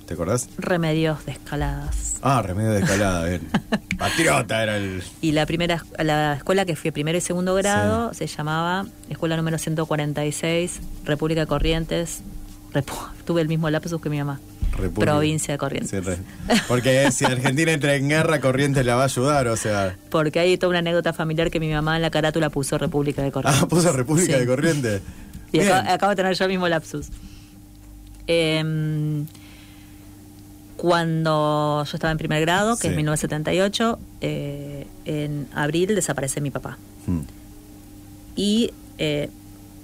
[0.05, 0.49] ¿te acordás?
[0.57, 2.15] Remedios de escaladas.
[2.21, 3.41] Ah, remedio de escalada, bien.
[3.97, 5.03] Patriota era el...
[5.21, 9.57] Y la primera la escuela que fui primero y segundo grado se llamaba Escuela número
[9.57, 12.21] 146, República de Corrientes.
[12.73, 14.39] Repu- tuve el mismo lapsus que mi mamá.
[14.77, 15.11] República.
[15.13, 15.89] Provincia de Corrientes.
[15.91, 16.17] Sí, re-
[16.67, 19.95] Porque si Argentina entra en guerra, Corrientes la va a ayudar, o sea...
[20.09, 23.31] Porque hay toda una anécdota familiar que mi mamá en la carátula puso República de
[23.31, 23.63] Corrientes.
[23.63, 24.39] Ah, puso República Sí.
[24.39, 25.01] de Corrientes.
[25.53, 27.07] Y acabo, acabo de tener yo el mismo lapsus.
[28.27, 29.25] Em,
[30.77, 32.87] cuando yo estaba en primer grado, que Sí.
[32.89, 36.77] es 1978, eh, en abril desaparece mi papá.
[37.07, 37.21] Hmm.
[38.35, 39.29] Y eh,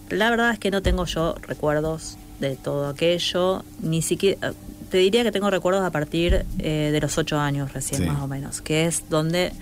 [0.09, 4.53] la verdad es que no tengo yo recuerdos de todo aquello, ni siquiera...
[4.89, 8.07] Te diría que tengo recuerdos a partir eh, de los ocho años recién, Sí.
[8.07, 9.53] más o menos, que es donde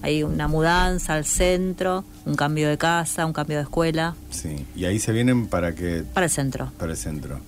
[0.00, 4.86] hay una mudanza al centro, un cambio de casa, un cambio de escuela, Sí, y
[4.86, 6.72] ahí se vienen para que para el centro.
[6.78, 7.40] para el centro.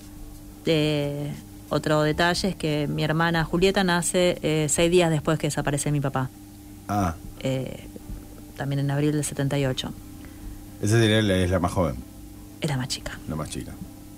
[0.67, 1.31] Eh,
[1.71, 5.99] otro detalle es que mi hermana Julieta nace eh, seis días después que desaparece mi
[6.01, 6.29] papá,
[6.87, 7.87] Ah, eh,
[8.57, 9.91] también en abril del 78.
[10.81, 11.95] esa sería la, es la más joven,
[12.61, 13.17] Era más chica.
[13.27, 13.71] la más chica.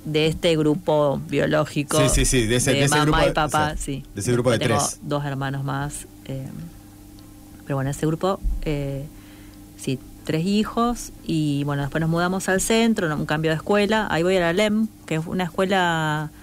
[0.05, 1.97] De este grupo biológico.
[1.97, 4.03] Sí, sí, sí, de ese- de ese mamá grupo- y papá, o sea, sí.
[4.13, 4.99] de ese grupo de Tengo tres.
[5.03, 6.07] dos hermanos más.
[6.25, 6.47] eh,
[7.65, 9.05] pero bueno, ese grupo, eh,
[9.77, 11.11] sí, tres hijos.
[11.25, 14.07] Y bueno, después nos mudamos al centro, un cambio de escuela.
[14.09, 16.33] Ahí voy a la LEM, que es una escuela Vale.
[16.33, 16.42] ¿Dónde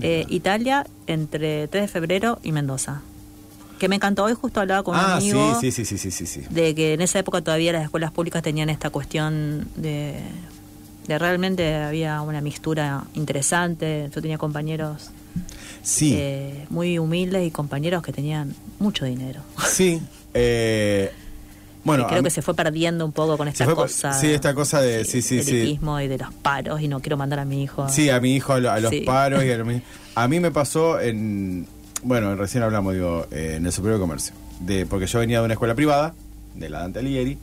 [0.00, 0.24] Eh?
[0.28, 3.02] Italia, entre 3 de febrero y Mendoza.
[3.78, 4.24] Que me encantó.
[4.24, 6.42] Hoy justo hablaba con un ah, amigo sí, sí, sí, sí, sí, sí.
[6.48, 10.14] de que en esa época todavía las escuelas públicas tenían esta cuestión de,
[11.06, 14.10] de realmente había una mixtura interesante.
[14.14, 15.10] Yo tenía compañeros
[15.82, 19.40] Sí, eh, muy humildes y compañeros que tenían mucho dinero.
[19.66, 20.00] sí.
[20.34, 21.12] eh,
[21.84, 24.12] bueno, Y creo que se fue perdiendo un poco con esta fue cosa.
[24.12, 25.56] sí, esta cosa de- sí, sí, del sí.
[25.60, 27.88] elitismo y de los paros y no quiero mandar a mi hijo.
[27.88, 29.00] Sí, a mi hijo, a, lo- a los Sí.
[29.02, 29.66] paros y a, lo
[30.16, 31.66] a mí me pasó en.
[32.02, 34.34] Bueno, recién hablamos, digo, eh, en el Superior de Comercio.
[34.60, 36.14] De, porque yo venía de una escuela privada,
[36.54, 37.38] de la Dante Alighieri,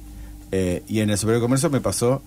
[0.51, 2.21] eh, y en el Superior de Comercio me pasó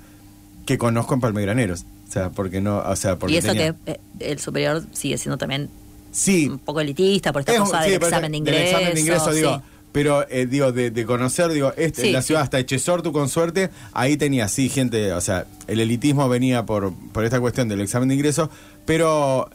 [0.66, 1.84] que conozco en Palmegraneros.
[2.08, 2.78] O sea, porque no.
[2.78, 5.68] O sea, porque y eso tenía- que eh, el superior sigue siendo también
[6.12, 8.64] Sí, un poco elitista por esta Es un- cosa sí, del examen de del ingreso.
[8.76, 9.36] examen de ingreso, sí.
[9.38, 9.62] digo.
[9.94, 12.26] Pero, eh, digo, de, de conocer, digo, este, Sí, en la sí.
[12.26, 16.66] ciudad hasta Echezor, tú con suerte, ahí tenía, sí, gente, o sea, el elitismo venía
[16.66, 18.50] por, por esta cuestión del examen de ingreso,
[18.86, 19.48] pero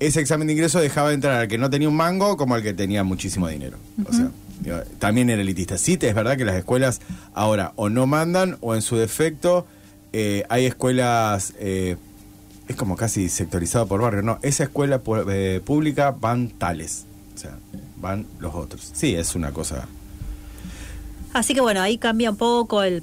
[0.00, 2.72] ese examen de ingreso dejaba entrar al que no tenía un mango como al que
[2.72, 3.76] tenía muchísimo dinero.
[4.08, 4.30] O sea,
[4.60, 5.76] digo, también era elitista.
[5.76, 7.02] Sí, es verdad que las escuelas
[7.34, 9.66] ahora o no mandan o en su defecto
[10.14, 11.52] eh, hay escuelas...
[11.58, 11.96] eh,
[12.68, 17.58] es como casi sectorizado por barrio, no, esa escuela eh, pública van tales, o sea,
[18.02, 18.90] van los otros.
[18.92, 19.86] Sí, es una cosa.
[21.32, 23.02] Así que bueno, ahí cambia un poco el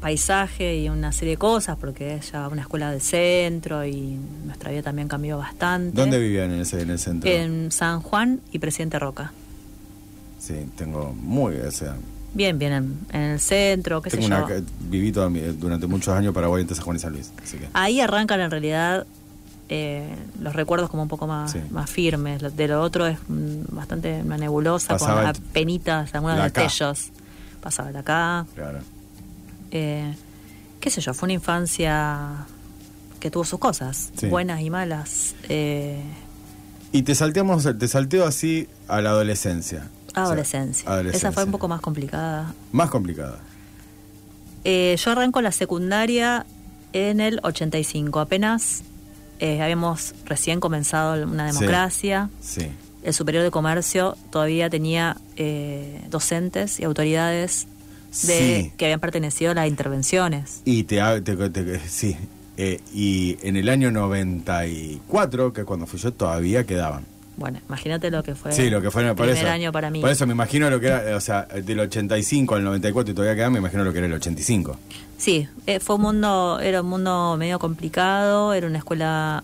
[0.00, 4.72] paisaje y una serie de cosas, porque es ya una escuela del centro y nuestra
[4.72, 5.96] vida también cambió bastante.
[5.96, 7.30] ¿Dónde vivían en ese en el centro?
[7.30, 9.32] En San Juan y Presidente Roca.
[10.40, 11.94] Sí, tengo muy, o sea,
[12.34, 14.54] Bien, bien en, en el centro, qué tengo sé una, yo.
[14.88, 17.68] viví toda mi- durante muchos años Paraguay entre San Juan y San Luis, así que
[17.74, 19.06] Ahí arrancan en realidad
[19.74, 21.60] eh, los recuerdos como un poco más, Sí.
[21.70, 22.42] más firmes.
[22.56, 27.08] De lo otro es mm, bastante una nebulosa, Pasaba con el- apenitas, algunos la destellos.
[27.62, 28.44] Pasaba de acá.
[28.54, 28.80] claro.
[29.70, 30.14] Eh,
[30.80, 32.44] qué sé yo, fue una infancia
[33.20, 34.26] que tuvo sus cosas, Sí.
[34.26, 35.34] buenas y malas.
[35.48, 36.02] Eh,
[36.92, 39.88] Y te salteamos, te salteo así a la adolescencia.
[40.08, 40.90] O sea, adolescencia.
[40.90, 41.28] adolescencia.
[41.30, 42.52] Esa fue un poco más complicada.
[42.72, 43.38] Más complicada.
[44.64, 46.44] Eh, yo arranco la secundaria
[46.92, 48.20] en el 85.
[48.20, 48.82] Apenas
[49.42, 52.30] eh, habíamos recién comenzado una democracia.
[52.40, 52.68] Sí.
[53.02, 57.66] El Superior de Comercio todavía tenía eh, docentes y autoridades
[58.26, 58.72] de, Sí.
[58.76, 60.60] que habían pertenecido a las intervenciones.
[60.64, 62.16] Y te, ha- te- te- sí.
[62.56, 67.04] Eh, y en el año 94, que es cuando fui yo, todavía quedaban.
[67.36, 69.48] Bueno, imagínate lo que fue Sí, lo que fue el primer eso.
[69.48, 70.00] año para mí.
[70.00, 73.34] Por eso me imagino lo que era, o sea, del 85 al 94 y todavía
[73.34, 74.76] quedan, me imagino lo que era el 85.
[75.16, 79.42] Sí, eh, fue un mundo, era un mundo medio complicado, era una escuela...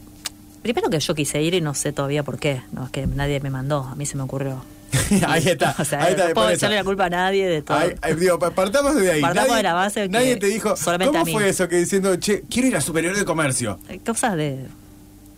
[0.63, 3.41] Primero que yo quise ir y no sé todavía por qué, no es que nadie
[3.41, 4.63] me mandó, a mí se me ocurrió.
[5.27, 5.75] ahí está.
[5.79, 7.79] O sea, ahí está, no puedo echarle la culpa a nadie de todo.
[8.19, 9.21] Digo, pa- partamos de ahí.
[9.21, 11.33] Partamos nadie, de la base que Nadie te dijo, solamente ¿cómo a mí.
[11.33, 13.79] fue eso que diciendo, che, quiero ir a Superior de Comercio?
[13.89, 14.67] Eh, Cosas de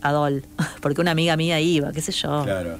[0.01, 0.43] Adol,
[0.81, 2.43] porque una amiga mía iba, qué sé yo.
[2.43, 2.77] Claro.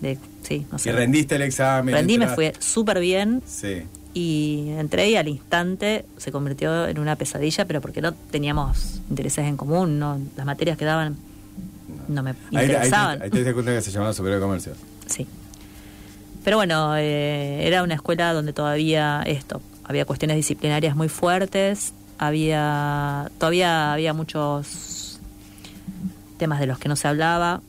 [0.00, 1.94] De, sí, no Y rendiste el examen.
[1.94, 3.82] Rendí, me fue súper bien Sí.
[4.12, 9.46] y entré y al instante se convirtió en una pesadilla, pero porque no teníamos intereses
[9.46, 11.16] en común, no las materias que daban
[12.08, 13.22] no me Ahí, te- ahí, interesaban.
[13.22, 14.72] ahí te diste cuenta que se llamaba Superior de Comercio.
[15.06, 15.26] Sí.
[16.44, 23.30] Pero bueno, eh, era una escuela donde todavía esto, había cuestiones disciplinarias muy fuertes, había
[23.38, 24.66] todavía había muchos
[26.38, 27.60] temas de los que no se hablaba.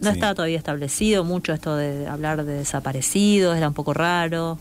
[0.00, 0.14] No Sí.
[0.16, 4.58] estaba todavía establecido mucho esto de hablar de desaparecidos, era un poco raro.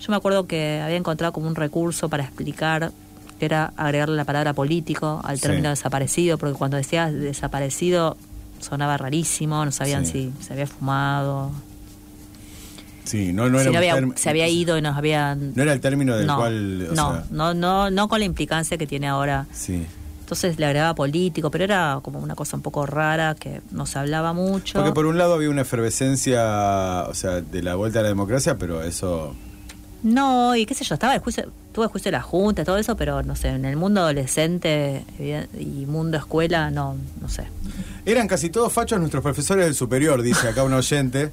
[0.00, 2.92] Yo me acuerdo que había encontrado como un recurso para explicar
[3.38, 5.42] que era agregarle la palabra político al Sí.
[5.42, 8.18] término desaparecido, porque cuando decías desaparecido
[8.60, 10.30] sonaba rarísimo, no sabían Sí.
[10.38, 11.50] si se había fumado,
[13.04, 15.52] Sí, no, no si era no había, se había ido y nos habían...
[15.56, 16.88] No era el término del no, cual.
[16.90, 19.46] o no, sea, no, no, no con la implicancia que tiene ahora.
[19.52, 19.86] Sí.
[20.30, 23.98] Entonces le agregaba político, pero era como una cosa un poco rara que no se
[23.98, 24.78] hablaba mucho.
[24.78, 28.56] Porque por un lado había una efervescencia, o sea, de la vuelta a la democracia,
[28.56, 29.34] pero eso.
[30.04, 32.78] No, y qué sé yo, estaba el juicio, tuve el juicio de la Junta, todo
[32.78, 37.48] eso, pero no sé, en el mundo adolescente y mundo escuela, no, no sé.
[38.06, 41.32] Eran casi todos fachos nuestros profesores del superior, dice acá un oyente.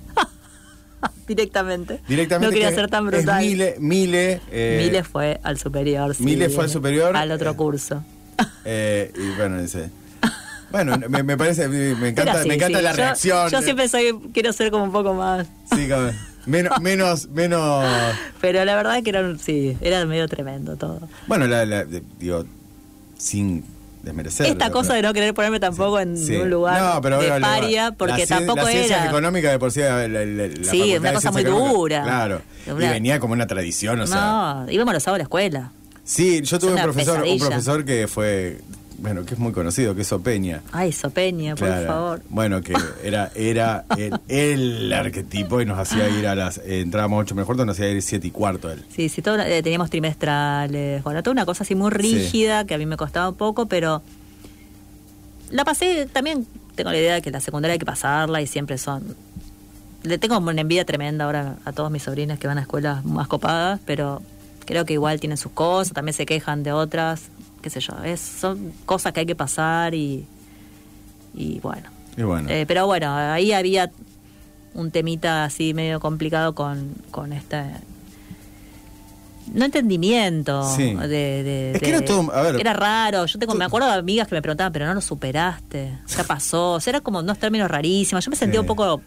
[1.28, 2.02] Directamente.
[2.08, 2.48] Directamente.
[2.48, 3.44] No quería que ser tan brutal.
[3.44, 4.42] Mile, Mile.
[4.50, 6.16] eh, Mile fue al superior.
[6.16, 8.04] sí, Mile fue al superior, Al otro eh, curso.
[8.66, 9.90] eh, y bueno, dice.
[10.70, 12.84] Bueno, me, me parece, me encanta, así, me encanta sí.
[12.84, 13.50] la Yo- reacción.
[13.50, 15.48] Yo, siempre soy, quiero ser como un poco más.
[15.74, 16.10] Sí, como-
[16.46, 17.86] menos, menos, menos.
[18.42, 21.08] Pero la verdad es que era, sí, era medio tremendo todo.
[21.28, 21.86] Bueno, la, la-
[22.20, 22.44] digo,
[23.18, 23.64] sin
[24.04, 24.46] desmerecer.
[24.48, 26.36] Esta cosa de no querer ponerme tampoco en Sí.
[26.36, 29.10] un lugar No, pero de paria, porque la tampoco las ciencias era.
[29.10, 32.04] económicas de por sí, la, la- Sí, una cosa muy dura.
[32.04, 32.42] Claro.
[32.68, 34.16] Una- Y venía como una tradición, o sea.
[34.66, 35.72] no, íbamos los sábados a la escuela.
[36.08, 38.62] Sí, yo tuve un profesor, un profesor que fue,
[38.98, 40.62] bueno, que es muy conocido, que es Opeña.
[40.72, 42.22] Ay, Sopeña, por favor.
[42.30, 46.60] Bueno, que era, era el, el arquetipo y nos hacía ir a las.
[46.60, 48.86] eh, entrábamos ocho mejor, nos hacía ir siete y cuarto él.
[48.90, 52.78] Sí, sí, todo, eh, teníamos trimestrales, bueno, toda una cosa así muy rígida que a
[52.78, 54.02] mí me costaba un poco, pero
[55.52, 58.78] la pasé también, tengo la idea de que la secundaria hay que pasarla y siempre
[58.78, 59.14] son...
[60.04, 63.28] Le tengo una envidia tremenda ahora a todos mis sobrinos que van a escuelas más
[63.28, 64.22] copadas, pero
[64.68, 67.30] creo que igual tienen sus cosas, también se quejan de otras,
[67.64, 70.28] qué sé yo, es, son cosas que hay que pasar y,
[71.34, 71.90] y bueno.
[72.16, 72.48] Y bueno.
[72.52, 73.90] Eh, pero bueno, ahí había
[74.76, 77.64] un temita así medio complicado con, con este
[79.54, 80.94] no entendimiento Sí.
[80.94, 82.60] de, de- Es que era todo- a ver.
[82.60, 85.98] era raro yo tengo me acuerdo de amigas que me preguntaban pero no lo superaste
[86.06, 88.62] ya pasó o sea, era como unos términos rarísimos yo me sentía Sí.
[88.62, 89.02] un poco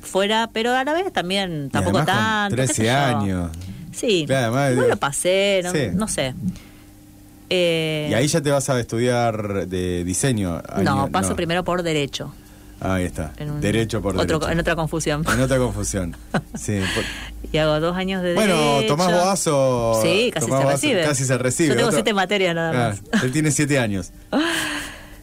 [0.00, 2.92] fuera pero a la vez también tampoco tanto qué 13 sé yo.
[2.96, 3.50] años.
[3.92, 5.78] Sí Claro, además, igual digo- lo pasé no, Sí.
[5.94, 6.34] no sé
[7.54, 10.62] Eh, Y ahí ya te vas a estudiar de diseño.
[10.82, 12.32] no paso primero por derecho
[12.80, 13.32] Ahí está.
[13.40, 14.50] un- Derecho por otro- derecho.
[14.50, 16.16] en otra confusión En otra confusión.
[16.58, 16.80] Sí.
[16.94, 17.04] por-
[17.52, 18.88] y hago dos años de Bueno, derecho.
[18.94, 20.00] Tomás Boazo.
[20.02, 21.02] Sí, casi Tomás se Boazo recibe.
[21.04, 21.68] Casi se recibe.
[21.68, 23.02] Yo tengo Otro- siete materias nada más.
[23.12, 24.12] Ah, él tiene siete años.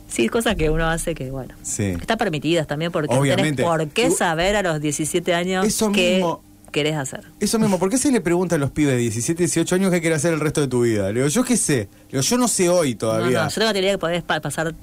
[0.08, 1.84] Sí, cosas que uno hace que, bueno, Sí.
[2.02, 3.58] están permitidas también porque no Obviamente.
[3.64, 6.42] tenés por qué saber a los 17 años Eso mismo.
[6.72, 7.24] Querés hacer.
[7.40, 10.02] Eso mismo, ¿por qué se le pregunta a los pibes de 17, 18 años qué
[10.02, 11.08] quiere hacer el resto de tu vida?
[11.12, 11.90] Le digo, yo qué sé.
[12.08, 13.44] Le digo, yo no sé hoy todavía.
[13.44, 14.74] no, yo tengo la teoría que podés pa- pasar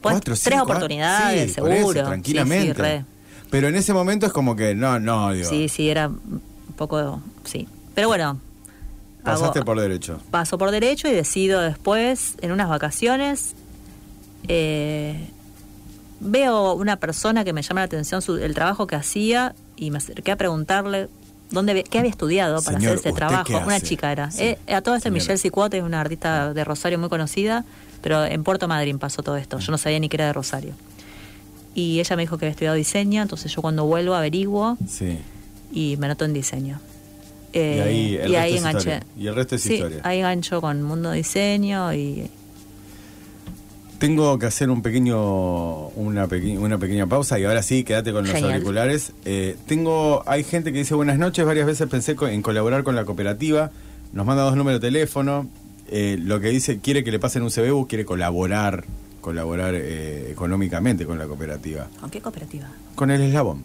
[0.00, 2.00] Cuatro, tres oportunidades, sí, por seguro.
[2.00, 2.66] eso, tranquilamente.
[2.68, 3.04] Sí, sí, re.
[3.50, 5.48] Pero en ese momento es como que, no, no, digo.
[5.48, 6.40] sí, sí, era un
[6.76, 7.68] poco, sí.
[7.94, 8.40] Pero bueno,
[9.22, 10.18] pasaste hago- por derecho.
[10.30, 13.54] paso por derecho y decido después, en unas vacaciones,
[14.48, 15.28] eh,
[16.20, 19.98] veo una persona que me llama la atención su- el trabajo que hacía y me
[19.98, 21.08] acerqué a preguntarle
[21.50, 23.58] dónde qué había estudiado para Señor, hacer ese ¿usted trabajo.
[23.64, 24.30] Una chica era.
[24.30, 25.20] Sí, Eh, a todo esto señora.
[25.20, 27.64] Michelle Cicuote es una artista de Rosario muy conocida,
[28.02, 29.58] pero en Puerto Madryn pasó todo esto.
[29.58, 30.74] Yo no sabía ni que era de Rosario.
[31.74, 35.18] Y ella me dijo que había estudiado diseño, entonces yo cuando vuelvo averiguo Sí.
[35.72, 36.80] y me anoto en diseño.
[37.54, 38.78] y Eh, ahí, el y resto ahí es enganché.
[38.78, 39.06] historia.
[39.18, 40.00] Y el resto es Sí, historia.
[40.04, 42.30] ahí engancho con Mundo Diseño y
[44.02, 48.24] Tengo que hacer un pequeño, una, peque- una pequeña pausa y ahora sí, quédate con
[48.24, 48.54] los Genial.
[48.54, 49.12] auriculares.
[49.24, 52.96] Eh, tengo, hay gente que dice buenas noches, varias veces pensé co- en colaborar con
[52.96, 53.70] la cooperativa,
[54.12, 55.46] nos manda dos números de teléfono,
[55.86, 58.82] eh, lo que dice, quiere que le pasen un CBU, quiere colaborar,
[59.20, 61.86] colaborar eh, económicamente con la cooperativa.
[62.00, 62.66] ¿Con qué cooperativa?
[62.96, 63.62] Con el eslabón.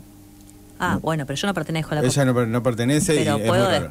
[0.78, 3.48] Ah, bueno, pero yo no pertenezco a la Ella no, no pertenece y Pero es
[3.48, 3.86] puedo raro.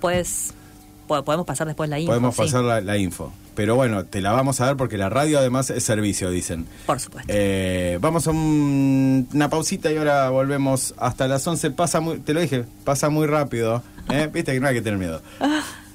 [1.06, 2.10] Podemos pasar después la info.
[2.10, 3.32] Podemos sí, pasar la, la info.
[3.54, 6.66] Pero bueno, te la vamos a dar porque la radio además es servicio, dicen.
[6.86, 7.32] Por supuesto.
[7.34, 11.70] Eh, vamos a un- una pausita y ahora volvemos hasta las 11.
[11.70, 13.82] Pasa muy, te lo dije, pasa muy rápido.
[14.10, 14.28] ¿eh?
[14.32, 15.22] Viste que no hay que tener miedo.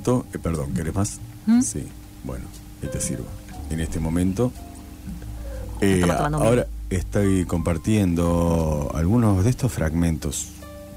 [0.00, 1.18] momento, eh, perdón, ¿querés más?
[1.46, 1.60] ¿Mm?
[1.60, 1.86] Sí,
[2.24, 2.44] bueno,
[2.82, 3.26] ahí te sirvo.
[3.70, 4.52] En este momento,
[5.80, 10.48] eh, ahora estoy compartiendo algunos de estos fragmentos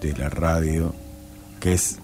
[0.02, 0.94] de la radio,
[1.60, 1.98] que es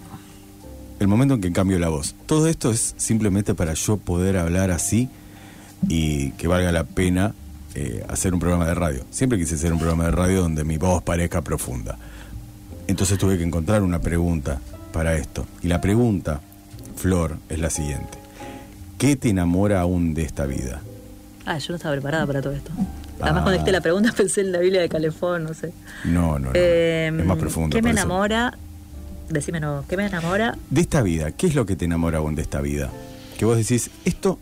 [1.00, 2.16] el momento en que cambio la voz.
[2.26, 5.10] Todo esto es simplemente para yo poder hablar así
[5.88, 7.34] y que valga la pena
[7.76, 9.06] eh, hacer un programa de radio.
[9.10, 11.98] Siempre quise hacer un programa de radio donde mi voz parezca profunda.
[12.88, 14.60] Entonces tuve que encontrar una pregunta
[14.92, 15.46] para esto.
[15.62, 16.42] Y la pregunta,
[17.00, 18.18] Flor, es la siguiente.
[18.98, 20.82] ¿Qué te enamora aún de esta vida?
[21.46, 22.72] Ah, yo no estaba preparada para todo esto.
[22.74, 22.90] Además,
[23.22, 23.32] Ah.
[23.32, 25.72] cuando dijiste la pregunta pensé en la Biblia de Calefón, no sé.
[26.06, 26.52] No, no, no.
[26.56, 27.76] Eh, es más profundo.
[27.76, 28.00] ¿Qué me eso.
[28.00, 28.58] enamora?
[29.30, 29.84] Decime no.
[29.88, 30.58] ¿Qué me enamora?
[30.70, 32.90] De esta vida, ¿qué es lo que te enamora aún de esta vida?
[33.38, 34.38] Que vos decís, esto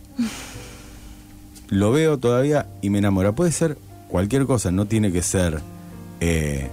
[1.69, 3.33] lo veo todavía y me enamora.
[3.33, 3.77] Puede ser
[4.07, 5.59] cualquier cosa, no tiene que ser...
[6.21, 6.69] eh,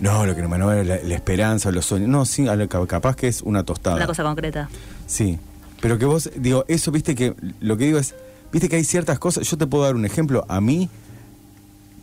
[0.00, 2.08] no, lo que me enamora es la, la esperanza, los sueños.
[2.08, 2.46] No, sí,
[2.86, 3.96] capaz que es una tostada.
[3.96, 4.68] Una cosa concreta.
[5.06, 5.38] Sí,
[5.80, 8.14] pero que vos, digo, eso, viste que, lo que digo es,
[8.52, 10.88] viste que hay ciertas cosas, yo te puedo dar un ejemplo, a mí,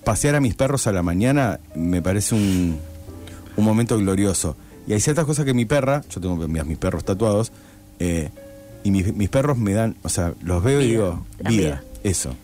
[0.04, 2.80] pasear a mis perros a la mañana me parece un,
[3.56, 4.56] un momento glorioso.
[4.88, 7.52] Y hay ciertas cosas que mi perra, yo tengo mis, mis perros tatuados,
[8.00, 8.30] eh,
[8.84, 11.84] y mis, mis perros me dan, o sea, los veo y digo, vida, vida.
[12.04, 12.36] eso.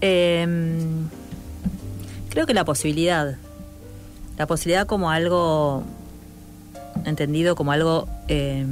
[0.00, 0.46] Eh,
[2.30, 3.36] creo que la posibilidad.
[4.38, 5.82] La posibilidad como algo
[7.04, 8.66] entendido como algo eh,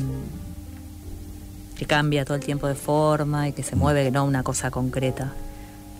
[1.76, 5.32] que cambia todo el tiempo de forma y que se mueve, no una cosa concreta.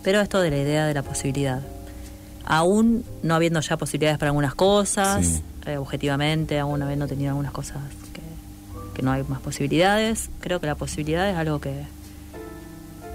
[0.03, 1.61] Pero esto de la idea de la posibilidad.
[2.45, 5.43] Aún no habiendo ya posibilidades para algunas cosas, Sí.
[5.67, 7.79] eh, objetivamente, aún habiendo tenido algunas cosas
[8.13, 8.23] que,
[8.95, 11.83] que no hay más posibilidades, creo que la posibilidad es algo que,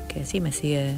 [0.10, 0.96] que sí me sigue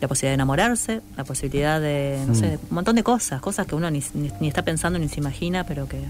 [0.00, 2.36] la posibilidad de enamorarse, la posibilidad de, no Mm.
[2.36, 5.20] sé, un montón de cosas, cosas que uno ni, ni- ni está pensando ni se
[5.20, 6.00] imagina, pero que,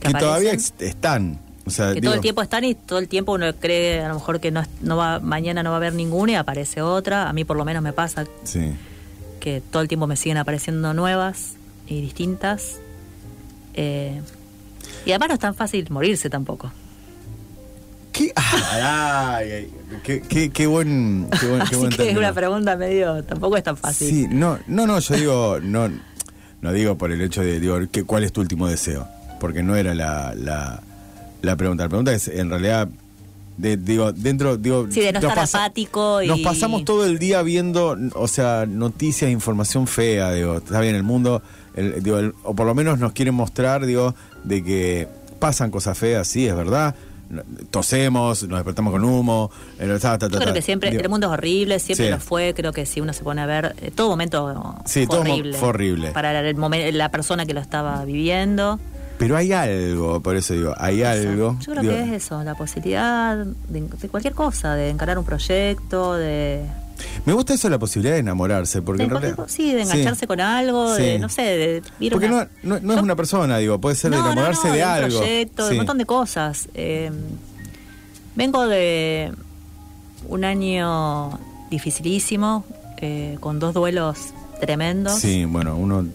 [0.00, 3.32] Que todavía están, O sea, que digo, todo el tiempo están y todo el tiempo
[3.32, 5.94] uno cree a lo mejor que no, es- no va mañana no va a haber
[5.94, 7.28] ninguna y aparece otra.
[7.28, 8.72] A mí por lo menos me pasa Sí.
[9.40, 11.52] que todo el tiempo me siguen apareciendo nuevas
[11.86, 12.78] y distintas.
[13.74, 14.20] Eh,
[15.06, 16.72] y además no es tan fácil morirse tampoco.
[18.12, 18.32] ¿Qué?
[18.36, 19.70] Ay, ay,
[20.04, 23.56] qué, qué- qué buen, qué buen, qué Así buen que es una pregunta medio, tampoco
[23.56, 24.08] es tan fácil.
[24.08, 25.88] Sí, no, no, no, yo digo, no,
[26.60, 29.08] no digo por el hecho de, digo, que, ¿cuál es tu último deseo?
[29.40, 30.82] Porque no era la, la,
[31.40, 31.84] la pregunta.
[31.84, 32.88] La pregunta es, en realidad,
[33.56, 34.86] de- digo, dentro, digo...
[34.90, 39.30] Sí, de no estar apático y- Nos pasamos todo el día viendo, o sea, noticias,
[39.30, 41.42] información fea, digo, está bien, el mundo,
[41.74, 45.08] el- digo, el- o por lo menos nos quieren mostrar, digo, de que
[45.38, 46.94] pasan cosas feas, sí, es verdad,
[47.70, 51.08] tosemos, nos despertamos con humo, eh, ta, ta, ta, Yo creo que siempre, Digo, el
[51.08, 52.10] mundo es horrible, siempre Sí.
[52.12, 55.18] lo fue, creo que si uno se pone a ver, eh, todo momento Sí, fue
[55.18, 55.56] todo horrible.
[55.58, 56.10] fue horrible.
[56.12, 58.78] Para el la persona que lo estaba viviendo.
[59.18, 61.56] Pero hay algo, por eso digo, hay algo.
[61.60, 65.24] Yo creo digo, que es eso, la posibilidad de, de cualquier cosa, de encarar un
[65.24, 66.64] proyecto, de...
[67.24, 69.44] Me gusta eso de la posibilidad de enamorarse, porque de en realidad.
[69.48, 71.02] sí, de engancharse con algo, Sí.
[71.02, 73.96] de, no sé, de ir Porque una- no, no, no es una persona, digo, puede
[73.96, 75.18] ser de No, enamorarse de un algo.
[75.18, 76.68] proyecto, de un montón de cosas.
[76.74, 77.10] Eh,
[78.34, 79.32] vengo de
[80.28, 81.38] un año
[81.70, 82.64] dificilísimo,
[82.98, 84.18] eh, con dos duelos
[84.60, 85.18] tremendos.
[85.18, 86.06] Sí, bueno, uno,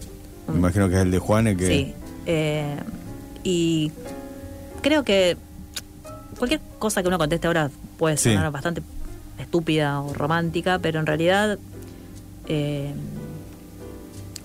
[0.48, 1.66] me imagino que es el de Juan, el que.
[1.66, 1.94] Sí.
[2.26, 2.76] eh,
[3.44, 3.92] y
[4.82, 5.36] creo que
[6.38, 8.82] cualquier cosa que uno conteste ahora puede sonar bastante
[9.38, 11.58] estúpida o romántica, pero en realidad
[12.46, 12.92] eh,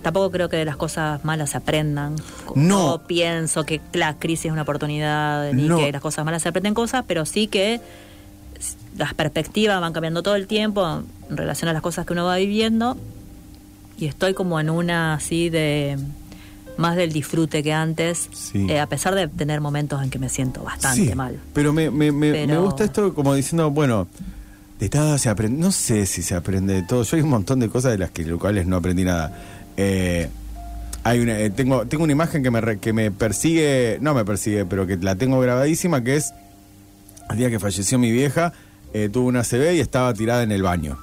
[0.02, 2.16] tampoco creo que de las cosas malas se aprendan.
[2.56, 3.02] No.
[3.08, 5.78] pienso que la crisis es una oportunidad, ni No.
[5.78, 7.80] que las cosas malas se aprenden cosas, pero sí que
[8.98, 12.36] las perspectivas van cambiando todo el tiempo en relación a las cosas que uno va
[12.38, 12.98] viviendo
[13.98, 15.98] y estoy como en una así de
[16.78, 18.66] más del disfrute que antes, Sí.
[18.70, 21.40] eh, a pesar de tener momentos en que me siento bastante Sí, mal.
[21.54, 24.08] Pero me, me, me, Pero- me gusta esto como diciendo, bueno,
[24.80, 25.60] de todo se aprende.
[25.60, 27.04] No sé si se aprende de todo.
[27.04, 29.38] Yo hay un montón de cosas de las que cuales no aprendí nada.
[29.78, 30.30] Eh,
[31.04, 34.66] hay una, eh, tengo, tengo una imagen que me, que me persigue, no me persigue,
[34.66, 36.34] pero que la tengo grabadísima, que es
[37.30, 38.54] el día que falleció mi vieja,
[38.94, 40.98] eh, tuvo una CB y estaba tirada en el baño.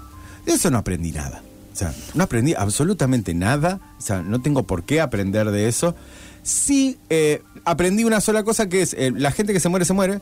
[0.46, 1.42] De eso no aprendí nada.
[1.72, 3.80] O sea, no aprendí absolutamente nada.
[3.98, 5.94] O sea, no tengo por qué aprender de eso.
[6.42, 9.92] Sí, eh, aprendí una sola cosa que es, eh, la gente que se muere, se
[9.92, 10.20] muere.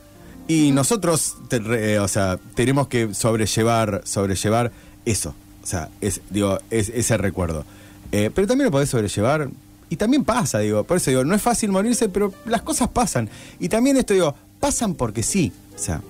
[0.48, 1.60] Y nosotros, te-
[1.94, 4.72] eh, o sea, tenemos que sobrellevar, sobrellevar
[5.04, 5.34] eso.
[5.62, 7.64] O sea, es, digo, es, ese recuerdo.
[8.10, 9.48] Eh, pero también lo podés sobrellevar.
[9.90, 10.84] Y también pasa, digo.
[10.84, 13.28] Por eso digo, no es fácil morirse, pero las cosas pasan.
[13.60, 15.52] Y también esto, digo, pasan porque sí.
[15.76, 16.00] O sea,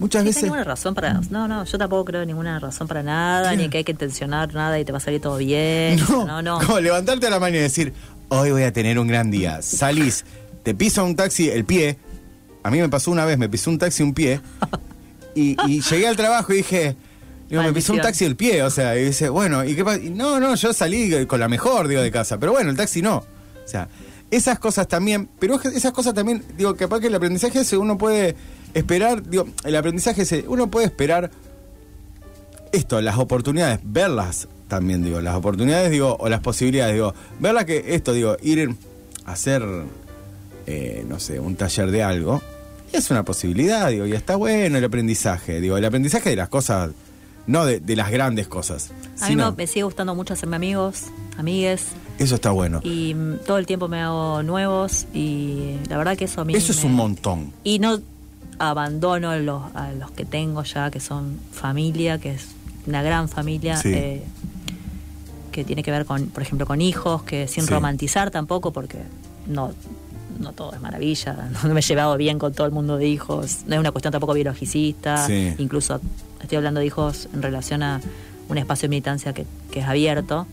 [0.00, 0.42] muchas Sí, No hay veces...
[0.42, 1.20] ninguna razón para.
[1.30, 4.78] No, no, yo tampoco creo ninguna razón para nada, ni que hay que intencionar nada
[4.80, 6.00] y te va a salir todo bien.
[6.08, 6.42] No, no.
[6.42, 6.58] no.
[6.66, 7.92] Como levantarte a la mañana y decir,
[8.28, 9.62] hoy voy a tener un gran día.
[9.62, 10.24] Salís,
[10.64, 11.96] te pisa un taxi el pie.
[12.64, 14.40] A mí me pasó una vez, me pisó un taxi un pie.
[15.36, 16.94] Y, y llegué al trabajo y dije,
[17.50, 18.62] digo, me pisó un taxi el pie.
[18.62, 20.00] O sea, y dice, bueno, ¿y qué pasa?
[20.00, 22.38] Y no, no, yo salí con la mejor, digo, de casa.
[22.38, 23.16] Pero bueno, el taxi no.
[23.16, 23.88] O sea,
[24.30, 28.36] esas cosas también, pero esas cosas también, digo, capaz que el aprendizaje ese uno puede
[28.74, 31.30] esperar, digo, el aprendizaje ese, uno puede esperar
[32.72, 37.94] esto, las oportunidades, verlas también, digo, las oportunidades, digo, o las posibilidades, digo, verlas que
[37.94, 38.74] esto, digo, ir
[39.24, 39.62] a hacer,
[40.66, 42.42] eh, no sé, un taller de algo,
[42.98, 46.90] es una posibilidad, digo, y está bueno el aprendizaje, digo, el aprendizaje de las cosas,
[47.46, 48.90] no de, de las grandes cosas,
[49.20, 51.04] A mí sino, me, me sigue gustando mucho hacerme amigos,
[51.36, 51.86] amigues,
[52.18, 52.80] eso está bueno.
[52.84, 56.54] y mm, todo el tiempo me hago nuevos, y la verdad que eso a mí.
[56.54, 57.52] Eso es un montón.
[57.64, 58.00] Y no
[58.58, 62.46] abandono los, a los que tengo ya, que son familia, que es
[62.86, 63.76] una gran familia.
[63.76, 63.92] Sí.
[63.94, 64.22] eh,
[65.50, 67.70] que tiene que ver con, por ejemplo, con hijos, que sin Sí.
[67.70, 68.98] romantizar tampoco, porque
[69.46, 69.72] no,
[70.38, 73.60] no todo es maravilla, no me he llevado bien con todo el mundo de hijos,
[73.66, 75.54] no es una cuestión tampoco biologicista, Sí.
[75.58, 76.00] incluso
[76.40, 78.00] estoy hablando de hijos en relación a
[78.48, 80.46] un espacio de militancia que, que es abierto,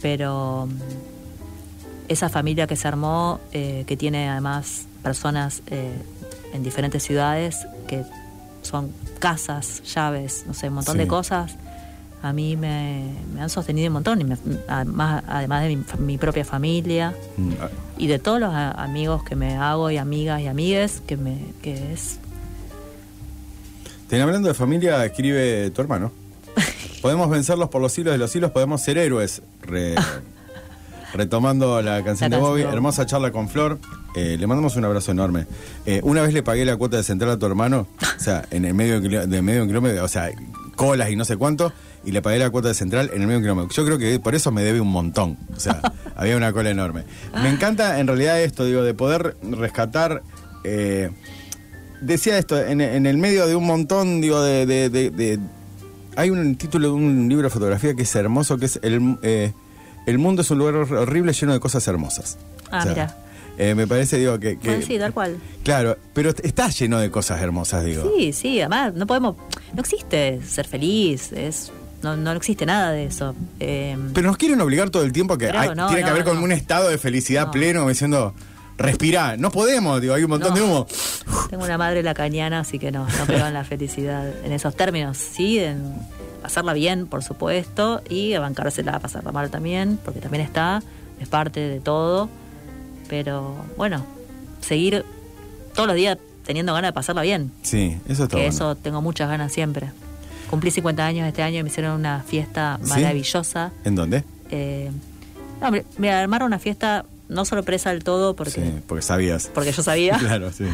[0.00, 0.72] pero mm,
[2.08, 5.92] esa familia que se armó, eh, que tiene además personas eh,
[6.52, 8.04] en diferentes ciudades, que
[8.62, 10.98] son casas, llaves, no sé, un montón Sí.
[11.00, 11.52] de cosas,
[12.22, 14.36] a mí me, me han sostenido un montón, y me-
[14.68, 17.52] además, además de mi, mi propia familia Mm,
[17.98, 21.92] y de todos los amigos que me hago y amigas y amigues, que, me, que
[21.92, 22.18] es...
[24.08, 26.12] Ten- hablando de familia, escribe tu hermano.
[27.02, 29.42] Podemos vencerlos por los siglos de los siglos, podemos ser héroes.
[29.62, 29.94] Re-
[31.14, 33.78] retomando la canción La de Bobby, hermosa charla con Flor.
[34.14, 35.46] Eh, le mandamos un abrazo enorme.
[35.86, 38.64] Eh, una vez le pagué la cuota de central a tu hermano, o sea, en
[38.64, 40.30] el medio de, medio kilómetro, o sea,
[40.76, 41.72] colas y no sé cuánto,
[42.04, 43.74] y le pagué la cuota de central en el un kilómetro.
[43.74, 45.36] Yo creo que por eso me debe un montón.
[45.54, 45.80] O sea,
[46.16, 47.04] había una cola enorme.
[47.34, 50.22] Me encanta en realidad esto, digo, de poder rescatar.
[50.64, 51.10] eh,
[52.00, 55.38] decía esto, en, en el medio de un montón, digo, de, de- de- de-
[56.16, 59.52] Hay un título de un libro de fotografía que es hermoso, que es El, eh,
[60.06, 62.38] el mundo es un lugar hor- horrible lleno de cosas hermosas.
[62.70, 63.16] Ah, mira.
[63.58, 64.58] eh, me parece, digo, que...
[64.58, 65.36] que- Bueno, sí, tal cual.
[65.62, 68.10] Claro, pero está lleno de cosas hermosas, digo.
[68.16, 69.36] Sí, sí, además no podemos,
[69.74, 71.70] no existe ser feliz, es,
[72.02, 73.34] no, no existe nada de eso.
[73.58, 76.24] Eh, Pero nos quieren obligar todo el tiempo a que hay- no, tiene que haber
[76.24, 77.50] con un estado de felicidad No.
[77.52, 78.34] pleno, diciendo,
[78.78, 80.56] respirá, no podemos, digo, hay un montón No.
[80.56, 80.86] de humo.
[81.50, 85.16] tengo una madre lacaniana, así que no, no creo en la felicidad en esos términos.
[85.18, 85.94] Sí, en
[86.42, 90.82] pasarla bien, por supuesto, y bancársela, pasarla mal también, porque también está,
[91.20, 92.28] es parte de todo.
[93.08, 94.06] Pero bueno,
[94.60, 95.04] seguir
[95.74, 97.52] todos los días teniendo ganas de pasarla bien.
[97.62, 98.48] Sí, eso está que bueno.
[98.54, 99.90] eso tengo muchas ganas siempre.
[100.50, 102.88] Cumplí 50 años este año y me hicieron una fiesta ¿Sí?
[102.90, 103.70] maravillosa.
[103.84, 104.24] ¿En dónde?
[104.50, 104.90] Eh,
[105.62, 109.48] no, me, me armaron una fiesta no sorpresa del todo porque, Sí, porque sabías.
[109.54, 110.64] porque yo sabía, claro, sí.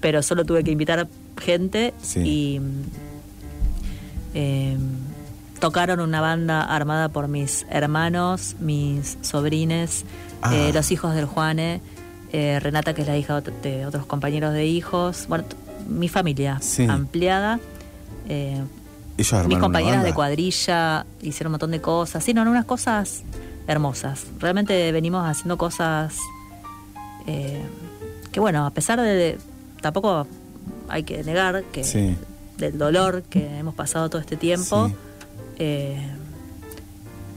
[0.00, 1.06] pero solo tuve que invitar
[1.40, 2.20] gente Sí.
[2.20, 2.60] y
[4.34, 4.76] eh,
[5.60, 10.04] tocaron una banda armada por mis hermanos, mis sobrines,
[10.42, 10.54] Ah.
[10.54, 11.80] eh, los hijos del Juane,
[12.32, 15.44] eh, Renata que es la hija de, ot- de otros compañeros de hijos, bueno,
[15.88, 16.84] mi familia Sí.
[16.86, 17.60] ampliada.
[18.28, 18.62] eh,
[19.16, 22.24] Ellos mis compañeras de cuadrilla hicieron un montón de cosas.
[22.24, 23.22] Sí, no, no, unas cosas
[23.66, 24.24] hermosas.
[24.38, 26.16] Realmente venimos haciendo cosas
[27.26, 27.62] eh,
[28.32, 29.38] que, bueno, a pesar de.
[29.82, 30.26] Tampoco
[30.88, 32.16] hay que negar que Sí.
[32.58, 34.94] del dolor que hemos pasado todo este tiempo, Sí.
[35.58, 36.10] eh,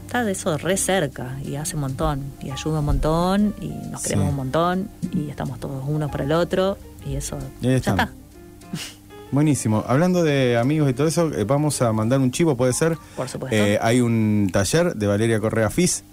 [0.05, 4.01] está de eso re cerca y hace un montón y ayuda un montón y nos
[4.01, 4.09] Sí.
[4.09, 8.09] queremos un montón y estamos todos uno para el otro y eso Y ya está.
[9.33, 9.83] Buenísimo.
[9.87, 12.97] Hablando de amigos y todo eso, eh, vamos a mandar un chivo, puede ser.
[13.15, 13.55] Por supuesto.
[13.57, 16.03] Eh, hay un taller de Valeria Correa Fis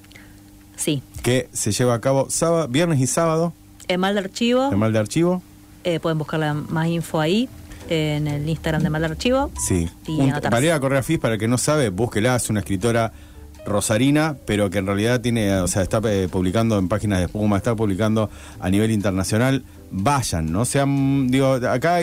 [0.77, 1.03] Sí.
[1.23, 3.53] que se lleva a cabo sábado, viernes y sábado
[3.89, 4.73] En mal de archivo.
[4.73, 5.43] en Mal de Archivo.
[5.85, 7.47] Eh, pueden buscar la- más info ahí,
[7.91, 9.51] en el Instagram de Mal Archivo.
[9.59, 9.87] Sí.
[10.07, 10.49] Y Un- anotarse.
[10.49, 13.13] Valeria Correa Fis, para el que no sabe, búsquela, es una escritora
[13.67, 17.59] rosarina, pero que en realidad tiene, o sea, está eh, publicando en páginas de espuma,
[17.59, 19.65] está publicando a nivel internacional.
[19.93, 21.99] Vayan, no sean, digo, acá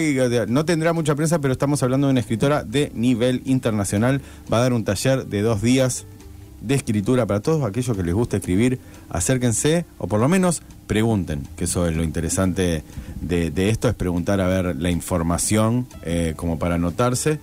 [0.48, 4.22] no tendrá mucha prensa, pero estamos hablando de una escritora de nivel internacional.
[4.52, 6.06] Va a dar un taller de dos días
[6.62, 8.80] de escritura para todos aquellos que les gusta escribir.
[9.10, 12.84] Acérquense o por lo menos pregunten, que eso es lo interesante
[13.22, 17.40] de, de esto, es preguntar a ver la información eh, como para anotarse.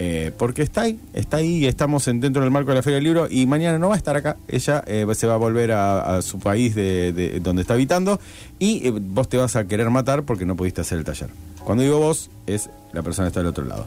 [0.00, 2.96] Eh, porque está ahí, está ahí y estamos en- dentro del marco de la Feria
[2.96, 5.72] del Libro y mañana no va a estar acá, ella eh, se va a volver
[5.72, 8.20] a, a su país de, de- donde está habitando
[8.60, 11.30] y eh, vos te vas a querer matar porque no pudiste hacer el taller.
[11.64, 13.86] Cuando digo vos, es la persona que está del otro lado.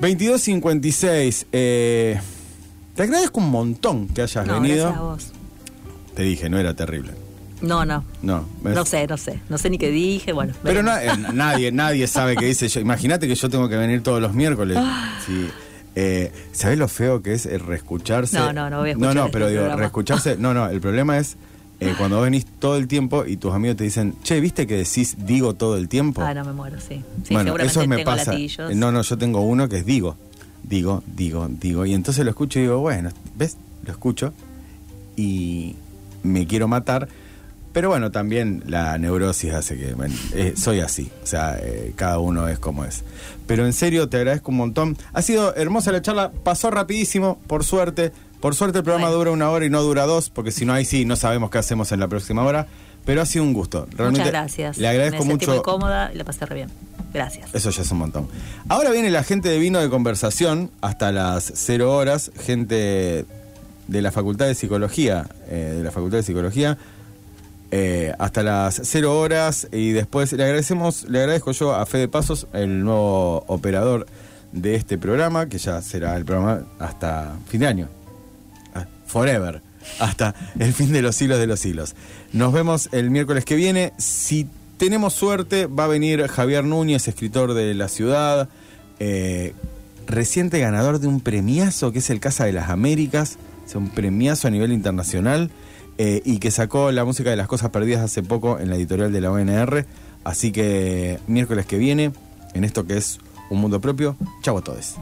[0.00, 2.20] 2256, eh,
[2.94, 4.84] te agradezco un montón que hayas No, venido.
[4.86, 5.32] gracias a vos.
[6.14, 7.12] Te dije, no era terrible.
[7.62, 8.04] No, no.
[8.22, 8.44] No.
[8.62, 9.40] No sé, no sé.
[9.48, 10.52] No sé ni qué dije, bueno.
[10.62, 12.80] Pero na- eh, nadie, nadie sabe qué dice yo.
[12.80, 14.76] Imagínate que yo tengo que venir todos los miércoles.
[14.80, 15.18] Ah.
[15.24, 15.48] Sí.
[15.94, 18.36] Eh, ¿Sabés lo feo que es el reescucharse?
[18.38, 20.36] No, no, no voy a escuchar No, no, este pero digo, reescucharse.
[20.36, 21.36] No, no, el problema es
[21.80, 24.76] eh, cuando vos venís todo el tiempo y tus amigos te dicen, che, ¿viste que
[24.76, 26.22] decís digo todo el tiempo?
[26.22, 27.02] Ah, no me muero, sí.
[27.24, 28.32] Sí, bueno, seguramente eso me tengo pasa.
[28.32, 28.70] latillos.
[28.70, 30.16] Eh, No, no, yo tengo uno que es digo.
[30.62, 31.84] Digo, digo, digo.
[31.86, 33.56] Y entonces lo escucho y digo, bueno, ¿ves?
[33.84, 34.32] Lo escucho
[35.16, 35.74] y
[36.22, 37.08] me quiero matar.
[37.72, 41.10] Pero bueno, también la neurosis hace que bueno, eh, soy así.
[41.22, 43.02] O sea, eh, cada uno es como es.
[43.46, 44.96] Pero en serio, te agradezco un montón.
[45.12, 48.12] Ha sido hermosa la charla, pasó rapidísimo, por suerte.
[48.40, 49.18] Por suerte el programa Bueno.
[49.18, 51.58] dura una hora y no dura dos, porque si no, ahí sí, no sabemos qué
[51.58, 52.66] hacemos en la próxima hora.
[53.04, 53.86] Pero ha sido un gusto.
[53.90, 54.78] Realmente Muchas gracias.
[54.78, 55.56] Le agradezco me sentí mucho.
[55.56, 56.68] muy cómoda y la pasé re bien.
[57.12, 57.52] Gracias.
[57.54, 58.28] Eso ya es un montón.
[58.68, 63.24] Ahora viene la gente de vino de conversación hasta las cero horas, gente
[63.88, 66.78] de la Facultad de Psicología, eh, de la Facultad de Psicología,
[67.74, 72.46] eh, hasta las cero horas y después le agradecemos, le agradezco yo a Fede Pasos,
[72.52, 74.06] el nuevo operador
[74.52, 77.88] de este programa, que ya será el programa hasta fin de año.
[78.74, 79.62] Ah, Forever.
[79.98, 81.96] Hasta el fin de los siglos de los siglos.
[82.32, 83.94] Nos vemos el miércoles que viene.
[83.96, 84.46] Si
[84.76, 88.50] tenemos suerte, va a venir Javier Núñez, escritor de La Ciudad,
[89.00, 89.54] eh,
[90.06, 93.38] reciente ganador de un premiazo que es el Casa de las Américas,
[93.72, 95.50] sea, un premiazo a nivel internacional,
[95.98, 99.12] eh, y que sacó la música de las cosas perdidas hace poco en la editorial
[99.12, 99.86] de la ONR.
[100.24, 102.12] Así que miércoles que viene,
[102.54, 103.18] en esto que es
[103.50, 104.96] un mundo propio, chau a todos.